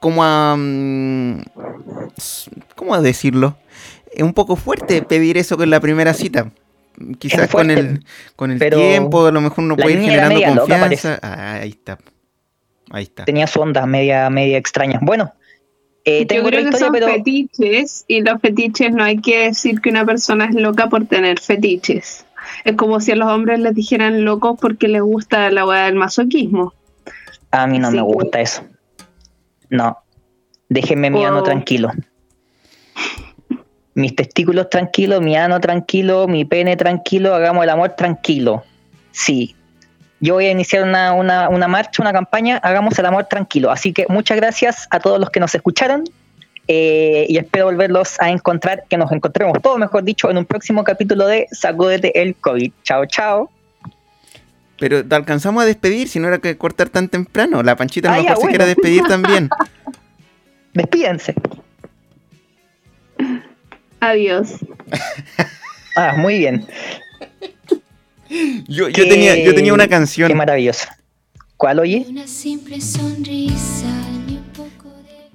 como 0.00 0.24
a 0.24 0.56
mm, 0.56 1.42
¿cómo 2.74 3.00
decirlo? 3.00 3.56
Es 4.12 4.22
un 4.22 4.34
poco 4.34 4.56
fuerte 4.56 5.02
pedir 5.02 5.36
eso 5.38 5.56
con 5.56 5.70
la 5.70 5.80
primera 5.80 6.14
cita. 6.14 6.50
Quizás 7.18 7.48
con 7.48 7.70
el 7.70 8.04
con 8.36 8.50
el 8.50 8.58
tiempo 8.58 9.26
a 9.26 9.30
lo 9.32 9.40
mejor 9.40 9.64
uno 9.64 9.76
la 9.76 9.82
puede 9.82 9.96
ir 9.96 10.02
generando 10.10 10.40
loca, 10.40 10.78
confianza. 10.80 11.18
Ah, 11.22 11.54
ahí 11.62 11.70
está. 11.70 11.98
Ahí 12.90 13.04
está. 13.04 13.24
Tenía 13.24 13.46
su 13.46 13.60
onda 13.60 13.86
media, 13.86 14.28
media 14.30 14.58
extraña. 14.58 14.98
Bueno, 15.00 15.32
eh, 16.04 16.22
Yo 16.22 16.26
tengo 16.26 16.48
otra 16.48 16.60
creo 16.60 16.72
que 16.72 16.78
son 16.78 16.92
pero 16.92 17.06
fetiches 17.06 18.04
y 18.08 18.20
los 18.22 18.40
fetiches 18.40 18.92
no 18.92 19.04
hay 19.04 19.18
que 19.18 19.44
decir 19.44 19.80
que 19.80 19.90
una 19.90 20.04
persona 20.04 20.46
es 20.46 20.54
loca 20.54 20.88
por 20.88 21.06
tener 21.06 21.38
fetiches. 21.40 22.26
Es 22.64 22.74
como 22.76 23.00
si 23.00 23.12
a 23.12 23.16
los 23.16 23.28
hombres 23.28 23.60
les 23.60 23.74
dijeran 23.74 24.24
locos 24.24 24.58
porque 24.60 24.88
les 24.88 25.02
gusta 25.02 25.50
la 25.50 25.64
weá 25.64 25.84
del 25.84 25.94
masoquismo. 25.94 26.74
a 27.52 27.66
mí 27.66 27.78
no 27.78 27.88
Así 27.88 27.96
me 27.96 28.02
que- 28.02 28.12
gusta 28.12 28.40
eso. 28.40 28.62
No, 29.70 29.98
déjenme 30.68 31.10
mi 31.10 31.24
ano 31.24 31.38
Oh. 31.38 31.42
tranquilo. 31.42 31.90
Mis 33.94 34.14
testículos 34.14 34.70
tranquilos, 34.70 35.20
mi 35.20 35.36
ano 35.36 35.60
tranquilo, 35.60 36.28
mi 36.28 36.44
pene 36.44 36.76
tranquilo, 36.76 37.34
hagamos 37.34 37.64
el 37.64 37.70
amor 37.70 37.90
tranquilo. 37.90 38.64
Sí. 39.10 39.56
Yo 40.20 40.34
voy 40.34 40.46
a 40.46 40.50
iniciar 40.50 40.84
una, 40.84 41.12
una, 41.12 41.48
una 41.48 41.66
marcha, 41.66 42.02
una 42.02 42.12
campaña, 42.12 42.58
hagamos 42.58 42.98
el 42.98 43.06
amor 43.06 43.24
tranquilo. 43.24 43.70
Así 43.70 43.92
que 43.92 44.06
muchas 44.08 44.36
gracias 44.36 44.86
a 44.90 45.00
todos 45.00 45.18
los 45.18 45.30
que 45.30 45.40
nos 45.40 45.54
escucharon 45.54 46.04
eh, 46.68 47.26
y 47.28 47.38
espero 47.38 47.64
volverlos 47.64 48.20
a 48.20 48.30
encontrar, 48.30 48.84
que 48.88 48.96
nos 48.96 49.10
encontremos 49.12 49.60
todos, 49.60 49.78
mejor 49.78 50.04
dicho, 50.04 50.30
en 50.30 50.38
un 50.38 50.44
próximo 50.44 50.84
capítulo 50.84 51.26
de 51.26 51.48
Sacúdete 51.50 52.20
el 52.20 52.36
COVID. 52.36 52.70
Chao, 52.84 53.06
chao. 53.06 53.50
Pero 54.80 55.06
te 55.06 55.14
alcanzamos 55.14 55.62
a 55.62 55.66
despedir, 55.66 56.08
si 56.08 56.18
no 56.18 56.26
era 56.26 56.38
que 56.38 56.56
cortar 56.56 56.88
tan 56.88 57.08
temprano. 57.08 57.62
La 57.62 57.76
panchita 57.76 58.12
a 58.12 58.16
lo 58.16 58.22
ya, 58.22 58.30
mejor 58.30 58.36
se 58.36 58.42
bueno. 58.46 58.56
quiere 58.56 58.74
despedir 58.74 59.02
también. 59.04 59.50
Despídense. 60.74 61.34
Adiós. 64.00 64.54
Ah, 65.96 66.14
muy 66.16 66.38
bien. 66.38 66.66
Yo, 68.68 68.90
tenía, 68.90 69.36
yo 69.44 69.54
tenía 69.54 69.74
una 69.74 69.86
canción. 69.86 70.28
Qué 70.28 70.34
maravilloso. 70.34 70.86
¿Cuál 71.58 71.80
oye? 71.80 72.06
Una 72.08 72.26
simple 72.26 72.80
sonrisa, 72.80 73.86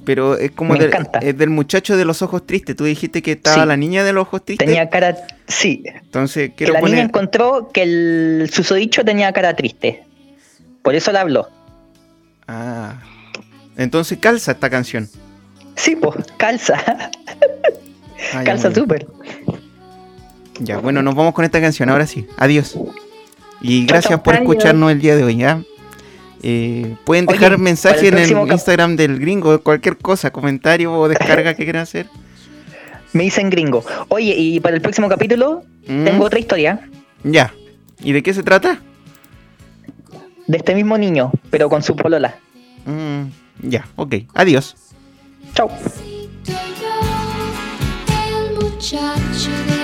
Pero 0.05 0.37
es 0.37 0.51
como 0.51 0.75
del, 0.75 0.91
es 1.21 1.37
del 1.37 1.49
muchacho 1.49 1.97
de 1.97 2.05
los 2.05 2.21
ojos 2.21 2.45
tristes. 2.45 2.75
Tú 2.75 2.83
dijiste 2.85 3.21
que 3.21 3.33
estaba 3.33 3.63
Sí. 3.63 3.67
la 3.67 3.75
niña 3.77 4.03
de 4.03 4.13
los 4.13 4.23
ojos 4.23 4.45
tristes. 4.45 4.65
Tenía 4.65 4.89
cara. 4.89 5.15
Sí. 5.47 5.83
Entonces 5.85 6.49
Que 6.49 6.55
quiero 6.55 6.73
la 6.73 6.81
niña 6.81 7.01
encontró 7.01 7.69
que 7.73 7.83
el 7.83 8.49
susodicho 8.53 9.03
tenía 9.03 9.31
cara 9.33 9.55
triste. 9.55 10.03
Por 10.83 10.95
eso 10.95 11.11
la 11.11 11.21
habló. 11.21 11.49
Ah. 12.47 13.01
Entonces 13.77 14.17
calza 14.19 14.51
esta 14.53 14.69
canción. 14.69 15.09
Sí, 15.75 15.95
pues, 15.95 16.15
calza. 16.37 16.77
Ah, 18.33 18.43
calza 18.43 18.73
súper. 18.73 19.05
Ya, 20.59 20.79
bueno, 20.79 21.03
nos 21.03 21.13
vamos 21.15 21.33
con 21.33 21.45
esta 21.45 21.61
canción. 21.61 21.89
Ahora 21.89 22.07
sí. 22.07 22.25
Adiós. 22.37 22.75
Y 23.61 23.85
gracias 23.85 24.19
por 24.21 24.33
escucharnos 24.35 24.91
el 24.91 24.99
día 24.99 25.15
de 25.15 25.23
hoy. 25.23 25.37
¿ya? 25.37 25.61
Eh, 26.47 26.95
pueden 27.05 27.25
Oye, 27.27 27.39
dejar 27.39 27.57
mensaje 27.57 28.07
en 28.07 28.17
el 28.19 28.31
Instagram 28.51 28.95
del 28.95 29.19
gringo, 29.19 29.59
cualquier 29.61 29.97
cosa, 29.97 30.31
comentario 30.31 30.93
o 30.93 31.07
descarga 31.07 31.55
que 31.55 31.63
quieran 31.63 31.81
hacer. 31.81 32.05
Me 33.13 33.23
dicen 33.23 33.49
gringo. 33.49 33.83
Oye, 34.09 34.35
y 34.37 34.59
para 34.59 34.75
el 34.75 34.81
próximo 34.81 35.09
capítulo 35.09 35.63
Mm, 35.87 36.03
tengo 36.05 36.25
otra 36.25 36.39
historia 36.39 36.79
Ya. 37.23 37.53
¿Y 38.03 38.11
de 38.11 38.23
qué 38.23 38.33
se 38.33 38.43
trata? 38.43 38.81
de 40.47 40.57
este 40.57 40.75
mismo 40.75 40.95
niño, 40.95 41.31
pero 41.49 41.69
con 41.69 41.81
su 41.81 41.95
polola. 41.95 42.35
Mm, 42.85 43.23
ya, 43.67 43.87
ok. 43.95 44.13
Adiós. 44.35 44.75
Muchacho 48.53 49.49
de 49.67 49.74